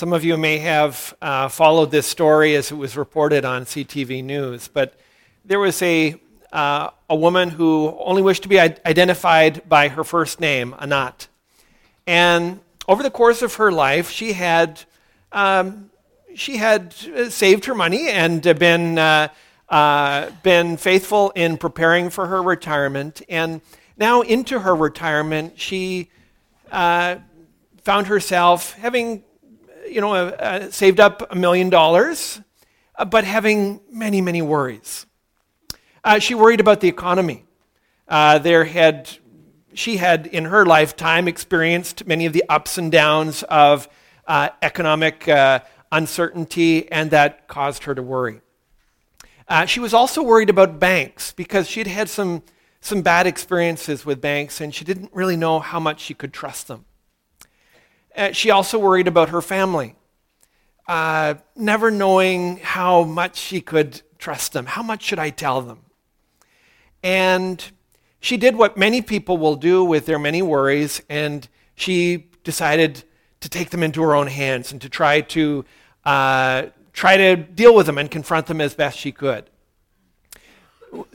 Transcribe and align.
Some 0.00 0.14
of 0.14 0.24
you 0.24 0.38
may 0.38 0.56
have 0.60 1.14
uh, 1.20 1.48
followed 1.48 1.90
this 1.90 2.06
story 2.06 2.56
as 2.56 2.72
it 2.72 2.74
was 2.74 2.96
reported 2.96 3.44
on 3.44 3.66
CTV 3.66 4.24
News, 4.24 4.66
but 4.66 4.94
there 5.44 5.58
was 5.58 5.82
a, 5.82 6.18
uh, 6.54 6.88
a 7.10 7.14
woman 7.14 7.50
who 7.50 7.94
only 8.00 8.22
wished 8.22 8.42
to 8.44 8.48
be 8.48 8.58
identified 8.58 9.68
by 9.68 9.88
her 9.88 10.02
first 10.02 10.40
name, 10.40 10.74
Anat. 10.80 11.28
And 12.06 12.60
over 12.88 13.02
the 13.02 13.10
course 13.10 13.42
of 13.42 13.56
her 13.56 13.70
life, 13.70 14.08
she 14.08 14.32
had, 14.32 14.80
um, 15.32 15.90
she 16.34 16.56
had 16.56 16.94
saved 17.28 17.66
her 17.66 17.74
money 17.74 18.08
and 18.08 18.40
been, 18.58 18.96
uh, 18.96 19.28
uh, 19.68 20.30
been 20.42 20.78
faithful 20.78 21.28
in 21.32 21.58
preparing 21.58 22.08
for 22.08 22.26
her 22.26 22.42
retirement. 22.42 23.20
And 23.28 23.60
now, 23.98 24.22
into 24.22 24.60
her 24.60 24.74
retirement, 24.74 25.60
she 25.60 26.08
uh, 26.72 27.16
found 27.84 28.06
herself 28.06 28.72
having 28.76 29.24
you 29.90 30.00
know, 30.00 30.14
uh, 30.14 30.36
uh, 30.38 30.70
saved 30.70 31.00
up 31.00 31.32
a 31.32 31.36
million 31.36 31.68
dollars, 31.68 32.40
uh, 32.96 33.04
but 33.04 33.24
having 33.24 33.80
many, 33.90 34.20
many 34.20 34.40
worries. 34.40 35.06
Uh, 36.04 36.18
she 36.18 36.34
worried 36.34 36.60
about 36.60 36.80
the 36.80 36.88
economy. 36.88 37.44
Uh, 38.08 38.38
there 38.38 38.64
had, 38.64 39.10
she 39.74 39.96
had, 39.96 40.26
in 40.26 40.46
her 40.46 40.64
lifetime, 40.64 41.28
experienced 41.28 42.06
many 42.06 42.26
of 42.26 42.32
the 42.32 42.44
ups 42.48 42.78
and 42.78 42.90
downs 42.90 43.42
of 43.44 43.88
economic 44.62 45.28
uncertainty, 45.90 46.90
and 46.90 47.10
that 47.10 47.48
caused 47.48 47.84
her 47.84 47.94
to 47.96 48.02
worry. 48.02 48.40
she 49.66 49.80
was 49.80 49.92
also 49.92 50.22
worried 50.22 50.48
about 50.48 50.78
banks 50.78 51.32
because 51.32 51.68
she'd 51.68 51.88
had 51.88 52.08
some, 52.08 52.42
some 52.80 53.02
bad 53.02 53.26
experiences 53.26 54.06
with 54.06 54.20
banks, 54.20 54.60
and 54.60 54.72
she 54.72 54.84
didn't 54.84 55.10
really 55.12 55.36
know 55.36 55.58
how 55.58 55.80
much 55.80 56.00
she 56.00 56.14
could 56.14 56.32
trust 56.32 56.68
them. 56.68 56.84
Uh, 58.16 58.32
she 58.32 58.50
also 58.50 58.78
worried 58.78 59.08
about 59.08 59.28
her 59.28 59.40
family, 59.40 59.94
uh, 60.88 61.34
never 61.54 61.90
knowing 61.90 62.58
how 62.58 63.04
much 63.04 63.36
she 63.36 63.60
could 63.60 64.02
trust 64.18 64.52
them. 64.52 64.66
How 64.66 64.82
much 64.82 65.02
should 65.02 65.18
I 65.18 65.30
tell 65.30 65.62
them? 65.62 65.80
And 67.02 67.64
she 68.20 68.36
did 68.36 68.56
what 68.56 68.76
many 68.76 69.00
people 69.00 69.38
will 69.38 69.56
do 69.56 69.84
with 69.84 70.06
their 70.06 70.18
many 70.18 70.42
worries, 70.42 71.00
and 71.08 71.48
she 71.74 72.28
decided 72.44 73.04
to 73.40 73.48
take 73.48 73.70
them 73.70 73.82
into 73.82 74.02
her 74.02 74.14
own 74.14 74.26
hands 74.26 74.72
and 74.72 74.80
to 74.82 74.88
try 74.88 75.22
to 75.22 75.64
uh, 76.04 76.64
try 76.92 77.16
to 77.16 77.36
deal 77.36 77.74
with 77.74 77.86
them 77.86 77.96
and 77.96 78.10
confront 78.10 78.46
them 78.46 78.60
as 78.60 78.74
best 78.74 78.98
she 78.98 79.12
could. 79.12 79.48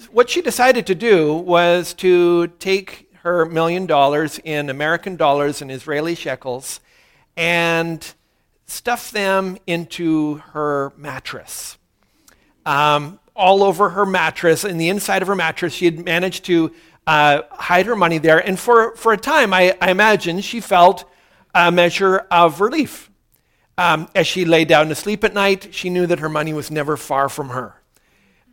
What 0.09 0.29
she 0.29 0.41
decided 0.41 0.87
to 0.87 0.95
do 0.95 1.33
was 1.33 1.93
to 1.95 2.47
take 2.59 3.11
her 3.23 3.45
million 3.45 3.85
dollars 3.85 4.39
in 4.43 4.69
American 4.69 5.15
dollars 5.15 5.61
and 5.61 5.71
Israeli 5.71 6.15
shekels 6.15 6.79
and 7.37 8.13
stuffed 8.65 9.13
them 9.13 9.57
into 9.67 10.35
her 10.53 10.93
mattress. 10.97 11.77
Um, 12.65 13.19
all 13.35 13.63
over 13.63 13.89
her 13.89 14.05
mattress, 14.05 14.63
in 14.63 14.77
the 14.77 14.89
inside 14.89 15.21
of 15.21 15.27
her 15.27 15.35
mattress, 15.35 15.73
she 15.73 15.85
had 15.85 16.03
managed 16.03 16.45
to 16.45 16.71
uh, 17.05 17.41
hide 17.51 17.85
her 17.85 17.95
money 17.95 18.17
there. 18.17 18.39
And 18.39 18.59
for, 18.59 18.95
for 18.95 19.13
a 19.13 19.17
time, 19.17 19.53
I, 19.53 19.77
I 19.81 19.91
imagine 19.91 20.41
she 20.41 20.61
felt 20.61 21.05
a 21.53 21.71
measure 21.71 22.25
of 22.31 22.61
relief. 22.61 23.11
Um, 23.77 24.07
as 24.15 24.25
she 24.25 24.45
lay 24.45 24.63
down 24.63 24.87
to 24.87 24.95
sleep 24.95 25.23
at 25.23 25.33
night, 25.33 25.73
she 25.73 25.89
knew 25.89 26.07
that 26.07 26.19
her 26.19 26.29
money 26.29 26.53
was 26.53 26.71
never 26.71 26.95
far 26.95 27.27
from 27.27 27.49
her. 27.49 27.75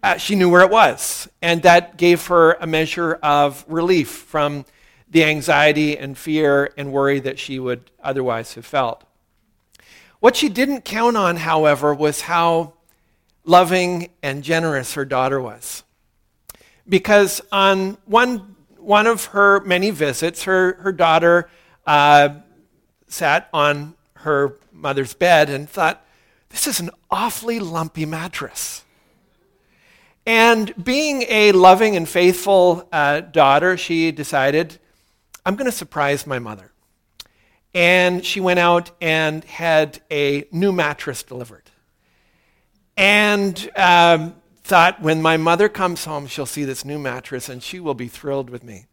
Uh, 0.02 0.16
she 0.16 0.34
knew 0.34 0.50
where 0.50 0.62
it 0.62 0.70
was, 0.70 1.28
and 1.40 1.62
that 1.62 1.96
gave 1.96 2.26
her 2.26 2.54
a 2.54 2.66
measure 2.66 3.14
of 3.22 3.64
relief 3.68 4.10
from 4.10 4.64
the 5.12 5.24
anxiety 5.24 5.96
and 5.96 6.16
fear 6.16 6.72
and 6.76 6.90
worry 6.90 7.20
that 7.20 7.38
she 7.38 7.58
would 7.58 7.90
otherwise 8.02 8.54
have 8.54 8.64
felt. 8.64 9.04
What 10.20 10.36
she 10.36 10.48
didn't 10.48 10.86
count 10.86 11.18
on, 11.18 11.36
however, 11.36 11.94
was 11.94 12.22
how 12.22 12.72
loving 13.44 14.08
and 14.22 14.42
generous 14.42 14.94
her 14.94 15.04
daughter 15.04 15.38
was. 15.38 15.84
Because 16.88 17.42
on 17.52 17.98
one, 18.06 18.56
one 18.78 19.06
of 19.06 19.26
her 19.26 19.60
many 19.60 19.90
visits, 19.90 20.44
her, 20.44 20.74
her 20.80 20.92
daughter 20.92 21.50
uh, 21.86 22.30
sat 23.06 23.50
on 23.52 23.94
her 24.14 24.56
mother's 24.72 25.12
bed 25.12 25.50
and 25.50 25.68
thought, 25.68 26.02
This 26.48 26.66
is 26.66 26.80
an 26.80 26.90
awfully 27.10 27.60
lumpy 27.60 28.06
mattress. 28.06 28.82
And 30.24 30.72
being 30.82 31.24
a 31.28 31.52
loving 31.52 31.96
and 31.96 32.08
faithful 32.08 32.88
uh, 32.92 33.20
daughter, 33.20 33.76
she 33.76 34.10
decided 34.10 34.78
I'm 35.44 35.56
going 35.56 35.70
to 35.70 35.76
surprise 35.76 36.26
my 36.26 36.38
mother. 36.38 36.70
And 37.74 38.24
she 38.24 38.40
went 38.40 38.58
out 38.58 38.90
and 39.00 39.42
had 39.44 40.00
a 40.10 40.44
new 40.52 40.72
mattress 40.72 41.22
delivered. 41.22 41.70
And 42.96 43.70
um, 43.76 44.34
thought, 44.62 45.00
when 45.00 45.22
my 45.22 45.36
mother 45.36 45.68
comes 45.68 46.04
home, 46.04 46.26
she'll 46.26 46.46
see 46.46 46.64
this 46.64 46.84
new 46.84 46.98
mattress 46.98 47.48
and 47.48 47.62
she 47.62 47.80
will 47.80 47.94
be 47.94 48.08
thrilled 48.08 48.50
with 48.50 48.62
me. 48.62 48.86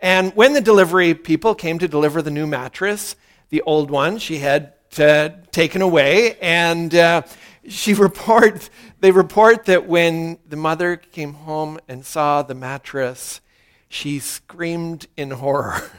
And 0.00 0.32
when 0.34 0.52
the 0.52 0.60
delivery 0.60 1.14
people 1.14 1.54
came 1.54 1.78
to 1.80 1.88
deliver 1.88 2.22
the 2.22 2.30
new 2.30 2.46
mattress, 2.46 3.16
the 3.50 3.62
old 3.62 3.90
one 3.90 4.18
she 4.18 4.38
had 4.38 4.74
uh, 4.98 5.30
taken 5.50 5.82
away, 5.82 6.38
and 6.38 6.94
uh, 6.94 7.22
she 7.68 7.94
report 8.08 8.70
they 9.00 9.10
report 9.10 9.66
that 9.66 9.86
when 9.86 10.38
the 10.48 10.56
mother 10.56 10.96
came 10.96 11.34
home 11.34 11.78
and 11.88 12.04
saw 12.04 12.42
the 12.42 12.54
mattress, 12.54 13.40
she 13.88 14.18
screamed 14.18 15.06
in 15.16 15.30
horror, 15.30 15.90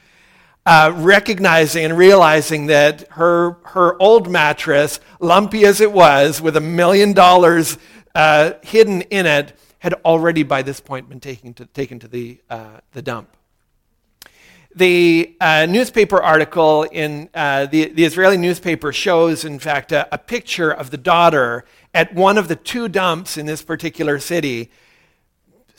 uh, 0.66 0.92
recognizing 0.94 1.84
and 1.84 1.98
realizing 1.98 2.66
that 2.66 3.08
her, 3.12 3.58
her 3.64 4.00
old 4.00 4.30
mattress, 4.30 5.00
lumpy 5.20 5.64
as 5.64 5.80
it 5.80 5.92
was, 5.92 6.40
with 6.40 6.56
a 6.56 6.60
million 6.60 7.12
dollars 7.12 7.78
uh, 8.14 8.52
hidden 8.62 9.02
in 9.02 9.26
it, 9.26 9.58
had 9.80 9.94
already 10.04 10.44
by 10.44 10.62
this 10.62 10.78
point 10.78 11.08
been 11.08 11.20
taken 11.20 11.52
to, 11.54 11.66
taken 11.66 11.98
to 11.98 12.06
the, 12.06 12.40
uh, 12.48 12.78
the 12.92 13.02
dump. 13.02 13.36
The 14.74 15.36
uh, 15.40 15.66
newspaper 15.66 16.22
article 16.22 16.84
in 16.84 17.28
uh, 17.34 17.66
the, 17.66 17.86
the 17.88 18.04
Israeli 18.04 18.38
newspaper 18.38 18.92
shows, 18.92 19.44
in 19.44 19.58
fact, 19.58 19.92
a, 19.92 20.08
a 20.14 20.18
picture 20.18 20.70
of 20.70 20.90
the 20.90 20.96
daughter 20.96 21.64
at 21.92 22.14
one 22.14 22.38
of 22.38 22.48
the 22.48 22.56
two 22.56 22.88
dumps 22.88 23.36
in 23.36 23.44
this 23.44 23.62
particular 23.62 24.18
city 24.18 24.70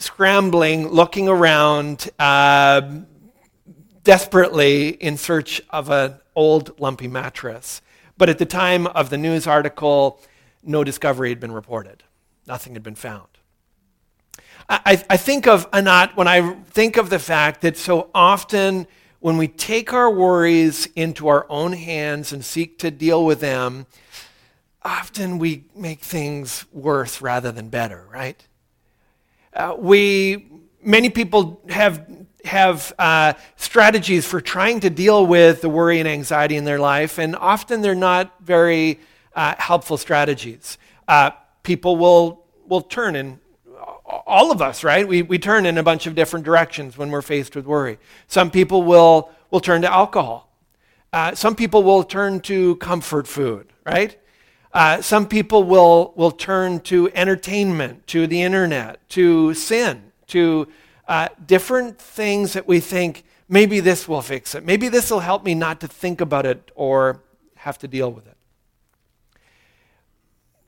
scrambling, 0.04 0.88
looking 0.88 1.28
around, 1.28 2.10
uh, 2.18 2.82
desperately 4.02 4.90
in 4.90 5.16
search 5.16 5.62
of 5.70 5.90
an 5.90 6.14
old 6.36 6.78
lumpy 6.78 7.08
mattress. 7.08 7.80
But 8.16 8.28
at 8.28 8.38
the 8.38 8.46
time 8.46 8.86
of 8.86 9.10
the 9.10 9.18
news 9.18 9.46
article, 9.46 10.20
no 10.62 10.84
discovery 10.84 11.30
had 11.30 11.40
been 11.40 11.52
reported. 11.52 12.04
Nothing 12.46 12.74
had 12.74 12.82
been 12.82 12.94
found. 12.94 13.28
I, 14.68 15.02
I 15.10 15.16
think 15.16 15.46
of 15.46 15.66
Anat 15.72 16.16
when 16.16 16.28
I 16.28 16.54
think 16.64 16.96
of 16.96 17.10
the 17.10 17.18
fact 17.18 17.60
that 17.62 17.76
so 17.76 18.10
often 18.14 18.86
when 19.20 19.36
we 19.36 19.48
take 19.48 19.92
our 19.92 20.10
worries 20.10 20.86
into 20.94 21.28
our 21.28 21.46
own 21.48 21.72
hands 21.72 22.32
and 22.32 22.44
seek 22.44 22.78
to 22.78 22.90
deal 22.90 23.24
with 23.24 23.40
them, 23.40 23.86
often 24.82 25.38
we 25.38 25.64
make 25.74 26.00
things 26.00 26.66
worse 26.72 27.20
rather 27.20 27.50
than 27.50 27.68
better, 27.68 28.06
right? 28.12 28.46
Uh, 29.54 29.76
we, 29.78 30.48
many 30.82 31.08
people 31.08 31.60
have, 31.68 32.06
have 32.44 32.92
uh, 32.98 33.32
strategies 33.56 34.26
for 34.26 34.40
trying 34.40 34.80
to 34.80 34.90
deal 34.90 35.26
with 35.26 35.60
the 35.60 35.68
worry 35.68 36.00
and 36.00 36.08
anxiety 36.08 36.56
in 36.56 36.64
their 36.64 36.80
life, 36.80 37.18
and 37.18 37.36
often 37.36 37.80
they're 37.80 37.94
not 37.94 38.34
very 38.40 38.98
uh, 39.36 39.54
helpful 39.58 39.96
strategies. 39.96 40.76
Uh, 41.06 41.30
people 41.62 41.96
will, 41.96 42.44
will 42.66 42.82
turn 42.82 43.14
and 43.16 43.38
all 44.26 44.50
of 44.50 44.60
us, 44.60 44.84
right? 44.84 45.06
We, 45.06 45.22
we 45.22 45.38
turn 45.38 45.66
in 45.66 45.78
a 45.78 45.82
bunch 45.82 46.06
of 46.06 46.14
different 46.14 46.44
directions 46.44 46.98
when 46.98 47.10
we're 47.10 47.22
faced 47.22 47.56
with 47.56 47.66
worry. 47.66 47.98
Some 48.26 48.50
people 48.50 48.82
will, 48.82 49.30
will 49.50 49.60
turn 49.60 49.82
to 49.82 49.92
alcohol. 49.92 50.50
Uh, 51.12 51.34
some 51.34 51.54
people 51.54 51.82
will 51.82 52.02
turn 52.02 52.40
to 52.40 52.76
comfort 52.76 53.26
food, 53.26 53.72
right? 53.86 54.18
Uh, 54.74 55.00
some 55.00 55.24
people 55.28 55.62
will, 55.62 56.12
will 56.16 56.32
turn 56.32 56.80
to 56.80 57.08
entertainment, 57.14 58.04
to 58.08 58.26
the 58.26 58.42
internet, 58.42 59.08
to 59.08 59.54
sin, 59.54 60.10
to 60.26 60.66
uh, 61.06 61.28
different 61.46 61.96
things 61.96 62.54
that 62.54 62.66
we 62.66 62.80
think 62.80 63.24
maybe 63.48 63.78
this 63.78 64.08
will 64.08 64.20
fix 64.20 64.52
it. 64.52 64.64
Maybe 64.64 64.88
this 64.88 65.12
will 65.12 65.20
help 65.20 65.44
me 65.44 65.54
not 65.54 65.80
to 65.82 65.86
think 65.86 66.20
about 66.20 66.44
it 66.44 66.72
or 66.74 67.22
have 67.54 67.78
to 67.78 67.88
deal 67.88 68.10
with 68.10 68.26
it. 68.26 68.36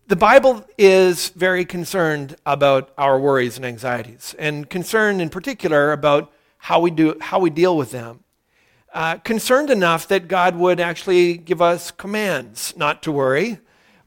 The 0.06 0.14
Bible 0.14 0.64
is 0.78 1.30
very 1.30 1.64
concerned 1.64 2.36
about 2.46 2.92
our 2.96 3.18
worries 3.18 3.56
and 3.56 3.66
anxieties, 3.66 4.36
and 4.38 4.70
concerned 4.70 5.20
in 5.20 5.30
particular 5.30 5.90
about 5.90 6.32
how 6.58 6.78
we, 6.78 6.92
do, 6.92 7.16
how 7.20 7.40
we 7.40 7.50
deal 7.50 7.76
with 7.76 7.90
them. 7.90 8.20
Uh, 8.94 9.16
concerned 9.16 9.68
enough 9.68 10.06
that 10.06 10.28
God 10.28 10.54
would 10.54 10.78
actually 10.78 11.36
give 11.36 11.60
us 11.60 11.90
commands 11.90 12.72
not 12.76 13.02
to 13.02 13.10
worry, 13.10 13.58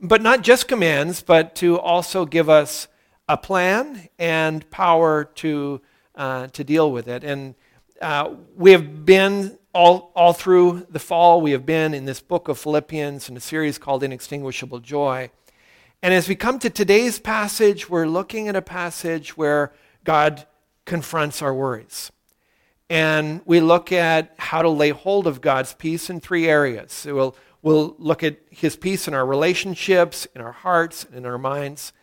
but 0.01 0.21
not 0.21 0.41
just 0.41 0.67
commands, 0.67 1.21
but 1.21 1.55
to 1.55 1.79
also 1.79 2.25
give 2.25 2.49
us 2.49 2.87
a 3.27 3.37
plan 3.37 4.09
and 4.17 4.69
power 4.71 5.25
to, 5.25 5.81
uh, 6.15 6.47
to 6.47 6.63
deal 6.63 6.91
with 6.91 7.07
it. 7.07 7.23
And 7.23 7.55
uh, 8.01 8.33
we 8.55 8.71
have 8.71 9.05
been 9.05 9.57
all, 9.73 10.11
all 10.15 10.33
through 10.33 10.87
the 10.89 10.99
fall, 10.99 11.41
we 11.41 11.51
have 11.51 11.65
been 11.65 11.93
in 11.93 12.05
this 12.05 12.21
book 12.21 12.47
of 12.47 12.57
Philippians 12.57 13.29
in 13.29 13.37
a 13.37 13.39
series 13.39 13.77
called 13.77 14.03
Inextinguishable 14.03 14.79
Joy. 14.79 15.29
And 16.01 16.13
as 16.13 16.27
we 16.27 16.35
come 16.35 16.59
to 16.59 16.69
today's 16.69 17.19
passage, 17.19 17.89
we're 17.89 18.07
looking 18.07 18.47
at 18.47 18.55
a 18.55 18.61
passage 18.61 19.37
where 19.37 19.73
God 20.03 20.47
confronts 20.85 21.41
our 21.41 21.53
worries. 21.53 22.11
And 22.89 23.41
we 23.45 23.59
look 23.59 23.91
at 23.91 24.33
how 24.37 24.63
to 24.63 24.69
lay 24.69 24.89
hold 24.89 25.27
of 25.27 25.41
God's 25.41 25.73
peace 25.73 26.09
in 26.09 26.19
three 26.19 26.47
areas. 26.47 26.91
So 26.91 27.13
we'll, 27.13 27.35
we'll 27.61 27.95
look 27.97 28.23
at 28.23 28.37
his 28.49 28.75
peace 28.75 29.07
in 29.07 29.13
our 29.13 29.25
relationships, 29.25 30.27
in 30.35 30.41
our 30.41 30.51
hearts, 30.51 31.05
and 31.05 31.15
in 31.15 31.25
our 31.25 31.37
minds. 31.37 31.93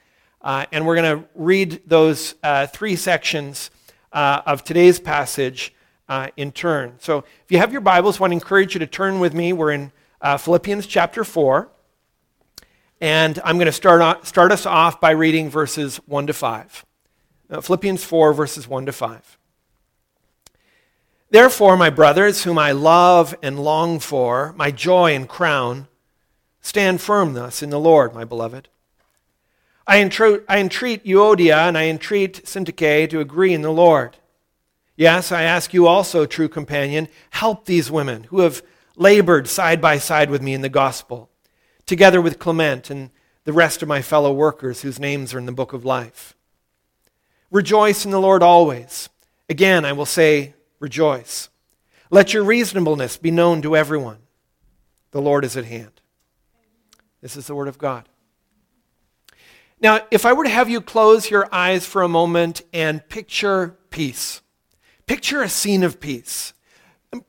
Uh, 0.43 0.67
and 0.73 0.87
we're 0.87 0.97
going 0.97 1.19
to 1.19 1.29
read 1.35 1.83
those 1.87 2.35
uh, 2.43 2.67
three 2.67 2.97
sections 2.97 3.71
uh, 4.13 4.43
of 4.47 4.65
today's 4.65 5.01
passage 5.01 5.75
uh, 6.09 6.29
in 6.37 6.53
turn. 6.53 6.95
So 7.01 7.19
if 7.19 7.51
you 7.51 7.59
have 7.59 7.73
your 7.73 7.81
Bibles, 7.81 8.19
I 8.19 8.21
want 8.21 8.31
to 8.33 8.35
encourage 8.35 8.75
you 8.75 8.79
to 8.81 8.87
turn 8.87 9.19
with 9.19 9.35
me. 9.35 9.53
We're 9.53 9.73
in 9.73 9.93
uh, 10.21 10.37
Philippians 10.37 10.87
chapter 10.87 11.25
4. 11.25 11.71
And 13.01 13.39
I'm 13.45 13.57
going 13.57 13.67
to 13.67 13.73
start, 13.73 14.27
start 14.27 14.53
us 14.53 14.65
off 14.65 15.01
by 15.01 15.11
reading 15.11 15.51
verses 15.51 15.97
1 16.07 16.29
to 16.29 16.33
5. 16.33 16.87
Uh, 17.51 17.61
Philippians 17.61 18.05
4, 18.05 18.33
verses 18.33 18.67
1 18.67 18.87
to 18.87 18.93
5. 18.93 19.36
Therefore, 21.31 21.77
my 21.77 21.91
brothers, 21.91 22.45
whom 22.45 22.59
I 22.59 22.73
love 22.73 23.35
and 23.43 23.59
long 23.59 23.99
for, 23.99 24.55
my 24.57 24.71
joy 24.71 25.15
and 25.15 25.29
crown, 25.29 25.89
stand 26.61 27.01
firm 27.01 27.35
thus 27.35 27.63
in 27.63 27.71
the 27.71 27.81
Lord, 27.81 28.15
my 28.15 28.25
beloved. 28.25 28.69
I 29.87 30.01
entreat, 30.01 30.43
I 30.49 30.59
entreat 30.59 31.05
Euodia 31.05 31.69
and 31.69 31.79
I 31.79 31.87
entreat 31.87 32.45
Syntyche 32.45 33.09
to 33.11 33.21
agree 33.21 33.55
in 33.55 33.63
the 33.63 33.73
Lord. 33.73 34.17
Yes, 34.97 35.31
I 35.31 35.43
ask 35.43 35.75
you 35.75 35.87
also, 35.87 36.27
true 36.27 36.49
companion, 36.49 37.09
help 37.31 37.67
these 37.67 37.91
women 37.91 38.25
who 38.25 38.41
have 38.41 38.63
labored 38.97 39.47
side 39.47 39.81
by 39.81 39.99
side 39.99 40.31
with 40.31 40.43
me 40.43 40.55
in 40.55 40.63
the 40.63 40.69
gospel 40.69 41.31
together 41.87 42.21
with 42.21 42.39
Clement 42.39 42.91
and 42.91 43.11
the 43.45 43.53
rest 43.53 43.81
of 43.81 43.89
my 43.89 44.03
fellow 44.03 44.33
workers 44.33 44.83
whose 44.83 44.99
names 44.99 45.33
are 45.33 45.39
in 45.39 45.47
the 45.47 45.53
book 45.53 45.73
of 45.73 45.85
life. 45.85 46.35
Rejoice 47.51 48.05
in 48.05 48.11
the 48.11 48.21
Lord 48.21 48.43
always. 48.43 49.09
Again, 49.49 49.85
I 49.85 49.93
will 49.93 50.07
say, 50.07 50.55
rejoice. 50.79 51.49
Let 52.11 52.33
your 52.33 52.45
reasonableness 52.45 53.17
be 53.17 53.31
known 53.31 53.63
to 53.63 53.77
everyone. 53.77 54.19
The 55.11 55.21
Lord 55.21 55.45
is 55.45 55.57
at 55.57 55.65
hand. 55.65 56.01
This 57.21 57.37
is 57.37 57.47
the 57.47 57.55
word 57.55 57.69
of 57.69 57.79
God. 57.79 58.09
Now, 59.81 60.01
if 60.11 60.25
I 60.25 60.33
were 60.33 60.45
to 60.45 60.51
have 60.51 60.71
you 60.71 60.81
close 60.81 61.31
your 61.31 61.49
eyes 61.53 61.85
for 61.85 62.03
a 62.03 62.09
moment 62.09 62.63
and 62.73 63.07
picture 63.09 63.77
peace, 63.91 64.41
picture 65.07 65.43
a 65.43 65.49
scene 65.49 65.83
of 65.83 66.01
peace. 66.01 66.55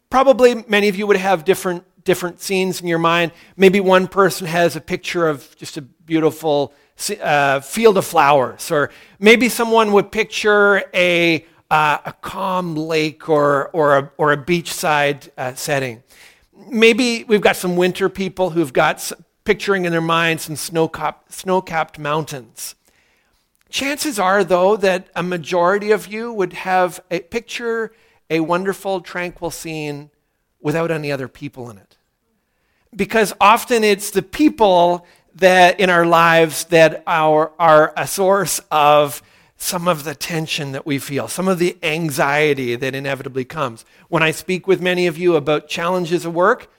Probably 0.10 0.64
many 0.68 0.88
of 0.88 0.96
you 0.96 1.08
would 1.08 1.18
have 1.18 1.44
different 1.44 1.84
different 2.08 2.40
scenes 2.40 2.80
in 2.80 2.88
your 2.88 3.00
mind. 3.00 3.34
Maybe 3.58 3.82
one 3.82 4.08
person 4.08 4.48
has 4.48 4.78
a 4.78 4.82
picture 4.82 5.28
of 5.28 5.54
just 5.58 5.76
a 5.76 5.82
beautiful 5.82 6.74
uh, 7.22 7.60
field 7.60 7.98
of 7.98 8.06
flowers, 8.06 8.72
or 8.72 8.92
maybe 9.20 9.50
someone 9.50 9.92
would 9.92 10.10
picture 10.10 10.84
a, 10.94 11.46
uh, 11.70 11.98
a 12.06 12.14
calm 12.14 12.76
lake 12.76 13.28
or, 13.30 13.70
or, 13.70 13.98
a, 13.98 14.12
or 14.18 14.32
a 14.32 14.38
beachside 14.38 15.30
uh, 15.38 15.54
setting. 15.56 16.04
Maybe 16.70 17.24
we've 17.26 17.42
got 17.42 17.56
some 17.56 17.76
winter 17.76 18.10
people 18.10 18.52
who've 18.52 18.74
got 18.74 19.12
picturing 19.44 19.86
in 19.86 19.92
their 19.92 20.02
minds 20.02 20.44
some 20.44 20.56
snow-capped, 20.56 21.32
snow-capped 21.32 22.00
mountains. 22.00 22.76
Chances 23.70 24.18
are, 24.18 24.44
though, 24.44 24.78
that 24.78 25.08
a 25.16 25.24
majority 25.24 25.92
of 25.92 26.08
you 26.08 26.32
would 26.34 26.54
have 26.54 27.02
a 27.12 27.20
picture 27.20 27.92
a 28.30 28.42
wonderful, 28.42 29.00
tranquil 29.00 29.50
scene 29.50 30.10
without 30.60 30.92
any 30.92 31.12
other 31.12 31.30
people 31.30 31.70
in 31.70 31.78
it 31.78 31.98
because 32.96 33.34
often 33.40 33.84
it's 33.84 34.12
the 34.12 34.22
people 34.22 35.06
that 35.36 35.80
in 35.80 35.90
our 35.90 36.06
lives 36.06 36.66
that 36.66 37.04
are, 37.06 37.52
are 37.60 37.94
a 37.96 38.08
source 38.08 38.60
of 38.72 39.22
some 39.58 39.88
of 39.88 40.04
the 40.04 40.14
tension 40.16 40.72
that 40.72 40.86
we 40.86 41.00
feel, 41.00 41.28
some 41.28 41.48
of 41.48 41.58
the 41.60 41.78
anxiety 41.82 42.76
that 42.76 42.94
inevitably 42.94 43.44
comes. 43.44 43.84
When 44.08 44.22
I 44.22 44.32
speak 44.32 44.68
with 44.68 44.82
many 44.82 45.08
of 45.08 45.18
you 45.18 45.36
about 45.36 45.68
challenges 45.68 46.26
of 46.26 46.34
work, 46.34 46.72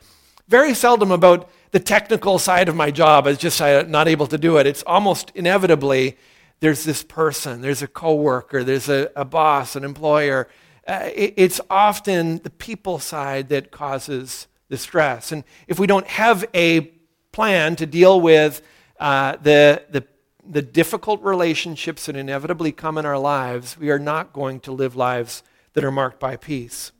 very 0.46 0.74
seldom 0.74 1.10
about 1.10 1.50
the 1.72 1.80
technical 1.80 2.38
side 2.38 2.68
of 2.68 2.76
my 2.76 2.90
job 2.90 3.26
as 3.26 3.36
just 3.36 3.60
I'm 3.60 3.90
not 3.90 4.08
able 4.08 4.26
to 4.28 4.38
do 4.38 4.56
it. 4.56 4.66
It's 4.66 4.84
almost 4.86 5.32
inevitably 5.34 6.16
there's 6.60 6.84
this 6.84 7.02
person, 7.02 7.60
there's 7.60 7.82
a 7.82 7.86
coworker, 7.86 8.64
there's 8.64 8.88
a, 8.88 9.10
a 9.14 9.24
boss, 9.24 9.76
an 9.76 9.84
employer. 9.84 10.48
Uh, 10.86 11.10
it, 11.14 11.34
it's 11.36 11.60
often 11.68 12.38
the 12.38 12.50
people 12.50 12.98
side 12.98 13.48
that 13.50 13.70
causes 13.70 14.46
the 14.68 14.76
stress. 14.76 15.32
And 15.32 15.44
if 15.66 15.78
we 15.78 15.86
don't 15.86 16.06
have 16.06 16.44
a 16.54 16.92
plan 17.32 17.76
to 17.76 17.86
deal 17.86 18.20
with 18.20 18.62
uh, 18.98 19.36
the, 19.42 19.82
the, 19.90 20.04
the 20.48 20.62
difficult 20.62 21.22
relationships 21.22 22.06
that 22.06 22.16
inevitably 22.16 22.72
come 22.72 22.96
in 22.96 23.04
our 23.04 23.18
lives, 23.18 23.76
we 23.78 23.90
are 23.90 23.98
not 23.98 24.32
going 24.32 24.60
to 24.60 24.72
live 24.72 24.96
lives 24.96 25.42
that 25.74 25.84
are 25.84 25.92
marked 25.92 26.18
by 26.18 26.36
peace. 26.36 26.92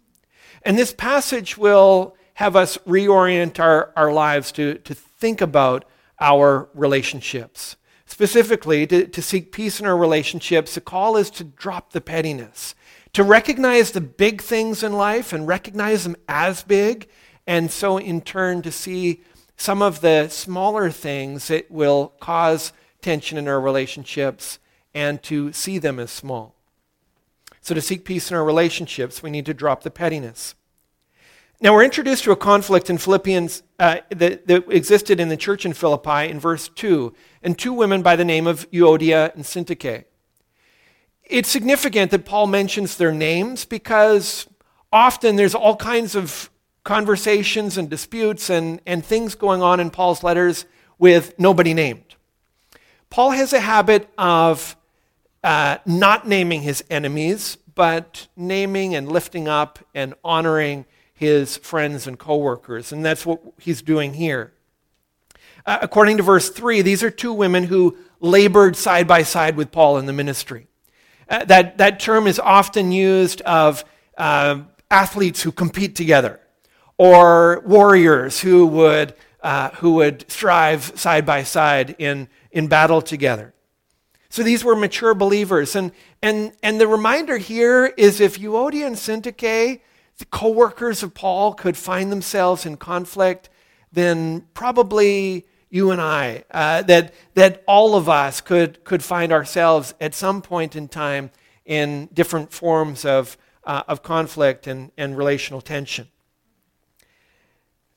And 0.62 0.78
this 0.78 0.92
passage 0.92 1.56
will 1.56 2.14
have 2.34 2.54
us 2.54 2.76
reorient 2.78 3.58
our, 3.58 3.92
our 3.96 4.12
lives 4.12 4.52
to, 4.52 4.74
to 4.78 4.94
think 4.94 5.40
about 5.40 5.84
our 6.20 6.68
relationships. 6.74 7.76
Specifically, 8.06 8.86
to, 8.86 9.06
to 9.06 9.22
seek 9.22 9.50
peace 9.50 9.80
in 9.80 9.86
our 9.86 9.96
relationships, 9.96 10.74
the 10.74 10.80
call 10.80 11.16
is 11.16 11.30
to 11.30 11.44
drop 11.44 11.92
the 11.92 12.00
pettiness, 12.00 12.74
to 13.12 13.22
recognize 13.22 13.90
the 13.90 14.00
big 14.00 14.40
things 14.42 14.82
in 14.82 14.92
life 14.92 15.32
and 15.32 15.48
recognize 15.48 16.04
them 16.04 16.16
as 16.28 16.62
big, 16.62 17.08
and 17.46 17.70
so, 17.70 17.98
in 17.98 18.20
turn, 18.20 18.62
to 18.62 18.70
see 18.70 19.22
some 19.56 19.82
of 19.82 20.00
the 20.00 20.28
smaller 20.28 20.90
things 20.90 21.48
that 21.48 21.70
will 21.70 22.12
cause 22.20 22.72
tension 23.08 23.38
in 23.38 23.48
our 23.48 23.58
relationships 23.58 24.58
and 24.92 25.22
to 25.22 25.50
see 25.50 25.78
them 25.78 25.98
as 25.98 26.10
small. 26.10 26.54
So, 27.62 27.74
to 27.74 27.80
seek 27.80 28.04
peace 28.04 28.30
in 28.30 28.36
our 28.36 28.44
relationships, 28.44 29.22
we 29.22 29.30
need 29.30 29.46
to 29.46 29.54
drop 29.54 29.82
the 29.82 29.90
pettiness. 29.90 30.54
Now, 31.58 31.72
we're 31.72 31.84
introduced 31.84 32.24
to 32.24 32.32
a 32.32 32.36
conflict 32.36 32.90
in 32.90 32.98
Philippians 32.98 33.62
uh, 33.78 34.00
that, 34.10 34.46
that, 34.46 34.70
existed 34.70 35.20
in 35.20 35.30
the 35.30 35.38
church 35.38 35.64
in 35.64 35.72
Philippi 35.72 36.28
in 36.28 36.38
verse 36.38 36.68
2, 36.68 37.14
and 37.42 37.58
two 37.58 37.72
women 37.72 38.02
by 38.02 38.14
the 38.14 38.26
name 38.26 38.46
of 38.46 38.70
Euodia 38.70 39.34
and 39.34 39.42
Syntyche. 39.42 40.04
It's 41.24 41.48
significant 41.48 42.10
that 42.10 42.26
Paul 42.26 42.46
mentions 42.46 42.98
their 42.98 43.12
names 43.12 43.64
because 43.64 44.46
often 44.92 45.36
there's 45.36 45.54
all 45.54 45.76
kinds 45.76 46.14
of 46.14 46.50
conversations 46.84 47.78
and 47.78 47.88
disputes 47.88 48.50
and, 48.50 48.82
and 48.84 49.02
things 49.02 49.34
going 49.34 49.62
on 49.62 49.80
in 49.80 49.88
Paul's 49.88 50.22
letters 50.22 50.66
with 50.98 51.38
nobody 51.38 51.72
named. 51.72 52.07
Paul 53.10 53.30
has 53.30 53.52
a 53.52 53.60
habit 53.60 54.08
of 54.18 54.76
uh, 55.42 55.78
not 55.86 56.26
naming 56.26 56.62
his 56.62 56.84
enemies, 56.90 57.56
but 57.74 58.26
naming 58.36 58.94
and 58.94 59.10
lifting 59.10 59.48
up 59.48 59.78
and 59.94 60.14
honoring 60.24 60.84
his 61.14 61.56
friends 61.58 62.06
and 62.06 62.18
coworkers. 62.18 62.92
And 62.92 63.04
that's 63.04 63.24
what 63.24 63.40
he's 63.58 63.82
doing 63.82 64.14
here. 64.14 64.52
Uh, 65.64 65.78
according 65.82 66.16
to 66.16 66.22
verse 66.22 66.50
3, 66.50 66.82
these 66.82 67.02
are 67.02 67.10
two 67.10 67.32
women 67.32 67.64
who 67.64 67.96
labored 68.20 68.76
side 68.76 69.06
by 69.06 69.22
side 69.22 69.56
with 69.56 69.70
Paul 69.72 69.98
in 69.98 70.06
the 70.06 70.12
ministry. 70.12 70.66
Uh, 71.28 71.44
that, 71.44 71.78
that 71.78 72.00
term 72.00 72.26
is 72.26 72.38
often 72.38 72.90
used 72.90 73.40
of 73.42 73.84
uh, 74.16 74.60
athletes 74.90 75.42
who 75.42 75.52
compete 75.52 75.94
together 75.94 76.40
or 76.96 77.62
warriors 77.66 78.40
who 78.40 78.66
would, 78.66 79.14
uh, 79.42 79.70
who 79.70 79.94
would 79.94 80.30
strive 80.30 80.98
side 80.98 81.24
by 81.24 81.42
side 81.42 81.94
in, 81.98 82.28
in 82.50 82.66
battle 82.68 83.02
together. 83.02 83.54
So 84.30 84.42
these 84.42 84.62
were 84.62 84.76
mature 84.76 85.14
believers. 85.14 85.74
And, 85.74 85.92
and, 86.22 86.52
and 86.62 86.80
the 86.80 86.86
reminder 86.86 87.38
here 87.38 87.86
is 87.96 88.20
if 88.20 88.38
Euodia 88.38 88.86
and 88.86 88.96
Syntyche, 88.96 89.80
the 90.18 90.24
co 90.26 90.50
workers 90.50 91.02
of 91.02 91.14
Paul, 91.14 91.54
could 91.54 91.76
find 91.76 92.12
themselves 92.12 92.66
in 92.66 92.76
conflict, 92.76 93.48
then 93.92 94.46
probably 94.54 95.46
you 95.70 95.90
and 95.90 96.00
I, 96.00 96.44
uh, 96.50 96.82
that, 96.82 97.14
that 97.34 97.62
all 97.66 97.94
of 97.94 98.08
us 98.08 98.40
could, 98.40 98.84
could 98.84 99.02
find 99.02 99.32
ourselves 99.32 99.94
at 100.00 100.14
some 100.14 100.42
point 100.42 100.76
in 100.76 100.88
time 100.88 101.30
in 101.64 102.08
different 102.12 102.52
forms 102.52 103.04
of, 103.04 103.36
uh, 103.64 103.82
of 103.86 104.02
conflict 104.02 104.66
and, 104.66 104.90
and 104.96 105.16
relational 105.16 105.60
tension. 105.60 106.08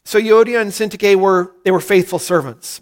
So 0.04 0.20
Euodia 0.20 0.62
and 0.62 0.72
Syntyche 0.72 1.16
were, 1.16 1.56
they 1.64 1.72
were 1.72 1.80
faithful 1.80 2.20
servants. 2.20 2.82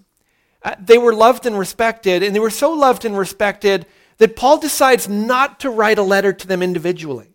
Uh, 0.61 0.75
they 0.79 0.97
were 0.97 1.13
loved 1.13 1.45
and 1.45 1.57
respected, 1.57 2.21
and 2.21 2.35
they 2.35 2.39
were 2.39 2.49
so 2.49 2.71
loved 2.71 3.05
and 3.05 3.17
respected 3.17 3.85
that 4.17 4.35
Paul 4.35 4.57
decides 4.57 5.07
not 5.07 5.59
to 5.61 5.69
write 5.69 5.97
a 5.97 6.03
letter 6.03 6.33
to 6.33 6.47
them 6.47 6.61
individually. 6.61 7.33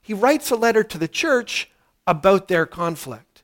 He 0.00 0.14
writes 0.14 0.50
a 0.50 0.56
letter 0.56 0.82
to 0.82 0.98
the 0.98 1.08
church 1.08 1.70
about 2.06 2.48
their 2.48 2.64
conflict. 2.64 3.42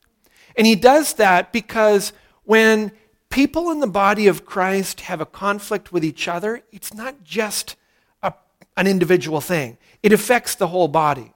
And 0.56 0.66
he 0.66 0.74
does 0.74 1.14
that 1.14 1.52
because 1.52 2.12
when 2.44 2.92
people 3.28 3.70
in 3.70 3.80
the 3.80 3.86
body 3.86 4.26
of 4.26 4.44
Christ 4.44 5.02
have 5.02 5.20
a 5.20 5.26
conflict 5.26 5.92
with 5.92 6.04
each 6.04 6.28
other, 6.28 6.62
it's 6.70 6.94
not 6.94 7.24
just 7.24 7.76
a, 8.22 8.32
an 8.76 8.86
individual 8.86 9.40
thing, 9.40 9.78
it 10.02 10.12
affects 10.12 10.54
the 10.54 10.68
whole 10.68 10.88
body. 10.88 11.32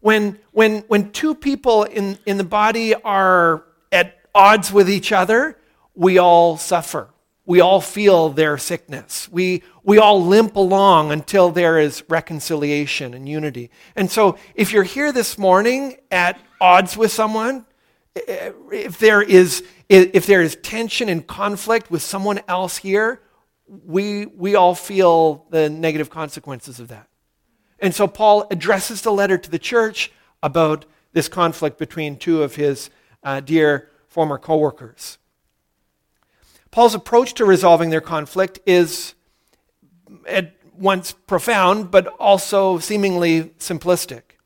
When, 0.00 0.38
when, 0.52 0.80
when 0.82 1.10
two 1.10 1.34
people 1.34 1.84
in, 1.84 2.18
in 2.26 2.36
the 2.36 2.44
body 2.44 2.94
are 2.94 3.64
at 3.90 4.18
odds 4.34 4.72
with 4.72 4.88
each 4.90 5.10
other, 5.10 5.58
we 5.96 6.18
all 6.18 6.56
suffer. 6.56 7.10
We 7.46 7.60
all 7.60 7.80
feel 7.80 8.28
their 8.28 8.58
sickness. 8.58 9.28
We, 9.30 9.62
we 9.82 9.98
all 9.98 10.22
limp 10.24 10.56
along 10.56 11.12
until 11.12 11.50
there 11.50 11.78
is 11.78 12.02
reconciliation 12.08 13.14
and 13.14 13.28
unity. 13.28 13.70
And 13.94 14.10
so, 14.10 14.36
if 14.54 14.72
you're 14.72 14.82
here 14.82 15.12
this 15.12 15.38
morning 15.38 15.96
at 16.10 16.40
odds 16.60 16.96
with 16.96 17.12
someone, 17.12 17.64
if 18.14 18.98
there 18.98 19.22
is, 19.22 19.62
if 19.88 20.26
there 20.26 20.42
is 20.42 20.56
tension 20.56 21.08
and 21.08 21.26
conflict 21.26 21.90
with 21.90 22.02
someone 22.02 22.40
else 22.48 22.78
here, 22.78 23.22
we, 23.68 24.26
we 24.26 24.56
all 24.56 24.74
feel 24.74 25.46
the 25.50 25.70
negative 25.70 26.10
consequences 26.10 26.80
of 26.80 26.88
that. 26.88 27.08
And 27.78 27.94
so, 27.94 28.08
Paul 28.08 28.48
addresses 28.50 29.02
the 29.02 29.12
letter 29.12 29.38
to 29.38 29.50
the 29.50 29.58
church 29.58 30.10
about 30.42 30.84
this 31.12 31.28
conflict 31.28 31.78
between 31.78 32.16
two 32.16 32.42
of 32.42 32.56
his 32.56 32.90
uh, 33.22 33.38
dear 33.38 33.88
former 34.08 34.38
coworkers. 34.38 35.18
Paul's 36.76 36.94
approach 36.94 37.32
to 37.32 37.46
resolving 37.46 37.88
their 37.88 38.02
conflict 38.02 38.58
is 38.66 39.14
at 40.28 40.52
once 40.76 41.12
profound, 41.12 41.90
but 41.90 42.06
also 42.20 42.78
seemingly 42.78 43.44
simplistic. 43.58 44.36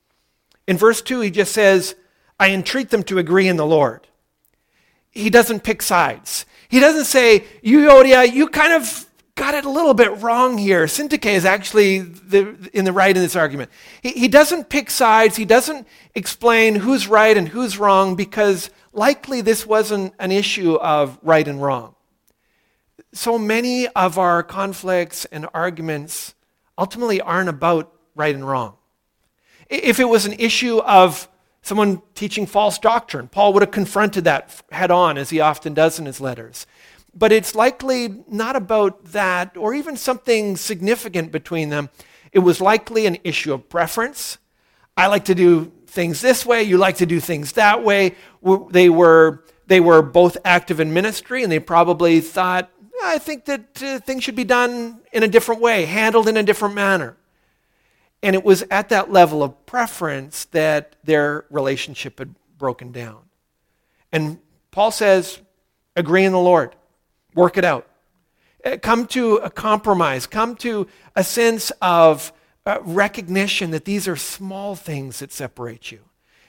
In 0.65 0.77
verse 0.77 1.01
2, 1.01 1.19
he 1.19 1.29
just 1.29 1.51
says, 1.51 1.93
I 2.39 2.51
entreat 2.51 2.89
them 2.89 3.03
to 3.03 3.17
agree 3.17 3.49
in 3.49 3.57
the 3.57 3.65
Lord. 3.65 4.07
He 5.09 5.29
doesn't 5.29 5.65
pick 5.65 5.81
sides. 5.81 6.45
He 6.69 6.79
doesn't 6.79 7.03
say, 7.03 7.43
"You, 7.61 7.79
Euodia, 7.79 8.31
you 8.31 8.47
kind 8.47 8.71
of 8.81 9.07
got 9.35 9.53
it 9.53 9.65
a 9.65 9.69
little 9.69 9.93
bit 9.93 10.21
wrong 10.21 10.57
here. 10.57 10.85
Syntyche 10.85 11.25
is 11.25 11.43
actually 11.43 11.99
the, 11.99 12.55
in 12.71 12.85
the 12.85 12.93
right 12.93 13.13
in 13.13 13.21
this 13.21 13.35
argument. 13.35 13.71
He, 14.01 14.11
he 14.11 14.27
doesn't 14.29 14.69
pick 14.69 14.89
sides. 14.89 15.35
He 15.35 15.43
doesn't 15.43 15.85
explain 16.15 16.75
who's 16.75 17.09
right 17.09 17.35
and 17.35 17.49
who's 17.49 17.77
wrong 17.77 18.15
because 18.15 18.69
likely 18.93 19.41
this 19.41 19.65
wasn't 19.65 20.13
an 20.17 20.31
issue 20.31 20.75
of 20.75 21.19
right 21.23 21.45
and 21.45 21.61
wrong 21.61 21.95
so 23.13 23.37
many 23.37 23.87
of 23.89 24.17
our 24.17 24.43
conflicts 24.43 25.25
and 25.25 25.47
arguments 25.53 26.33
ultimately 26.77 27.19
aren't 27.21 27.49
about 27.49 27.93
right 28.15 28.33
and 28.33 28.47
wrong. 28.47 28.75
If 29.69 29.99
it 29.99 30.05
was 30.05 30.25
an 30.25 30.33
issue 30.33 30.79
of 30.79 31.27
someone 31.61 32.01
teaching 32.15 32.45
false 32.45 32.79
doctrine, 32.79 33.27
Paul 33.27 33.53
would 33.53 33.61
have 33.61 33.71
confronted 33.71 34.23
that 34.23 34.61
head 34.71 34.91
on, 34.91 35.17
as 35.17 35.29
he 35.29 35.39
often 35.39 35.73
does 35.73 35.99
in 35.99 36.05
his 36.05 36.19
letters. 36.19 36.65
But 37.13 37.31
it's 37.31 37.55
likely 37.55 38.23
not 38.27 38.55
about 38.55 39.05
that 39.11 39.57
or 39.57 39.73
even 39.73 39.97
something 39.97 40.55
significant 40.55 41.31
between 41.31 41.69
them. 41.69 41.89
It 42.31 42.39
was 42.39 42.61
likely 42.61 43.05
an 43.05 43.17
issue 43.23 43.53
of 43.53 43.67
preference. 43.67 44.37
I 44.95 45.07
like 45.07 45.25
to 45.25 45.35
do 45.35 45.71
things 45.87 46.21
this 46.21 46.45
way, 46.45 46.63
you 46.63 46.77
like 46.77 46.97
to 46.97 47.05
do 47.05 47.19
things 47.19 47.53
that 47.53 47.83
way. 47.83 48.15
They 48.69 48.89
were, 48.89 49.43
they 49.67 49.81
were 49.81 50.01
both 50.01 50.37
active 50.45 50.79
in 50.79 50.93
ministry, 50.93 51.43
and 51.43 51.51
they 51.51 51.59
probably 51.59 52.21
thought, 52.21 52.71
I 53.03 53.17
think 53.17 53.45
that 53.45 53.81
uh, 53.81 53.99
things 53.99 54.23
should 54.23 54.35
be 54.35 54.43
done 54.43 55.01
in 55.11 55.23
a 55.23 55.27
different 55.27 55.61
way, 55.61 55.85
handled 55.85 56.27
in 56.27 56.37
a 56.37 56.43
different 56.43 56.75
manner. 56.75 57.17
And 58.23 58.35
it 58.35 58.43
was 58.43 58.63
at 58.69 58.89
that 58.89 59.11
level 59.11 59.41
of 59.41 59.65
preference 59.65 60.45
that 60.45 60.95
their 61.03 61.45
relationship 61.49 62.19
had 62.19 62.35
broken 62.57 62.91
down. 62.91 63.19
And 64.11 64.39
Paul 64.69 64.91
says, 64.91 65.39
agree 65.95 66.23
in 66.23 66.31
the 66.31 66.39
Lord, 66.39 66.75
work 67.33 67.57
it 67.57 67.65
out. 67.65 67.87
Uh, 68.63 68.77
come 68.77 69.07
to 69.07 69.37
a 69.37 69.49
compromise, 69.49 70.27
come 70.27 70.55
to 70.57 70.87
a 71.15 71.23
sense 71.23 71.71
of 71.81 72.31
uh, 72.65 72.77
recognition 72.83 73.71
that 73.71 73.85
these 73.85 74.07
are 74.07 74.15
small 74.15 74.75
things 74.75 75.19
that 75.19 75.31
separate 75.31 75.91
you. 75.91 75.99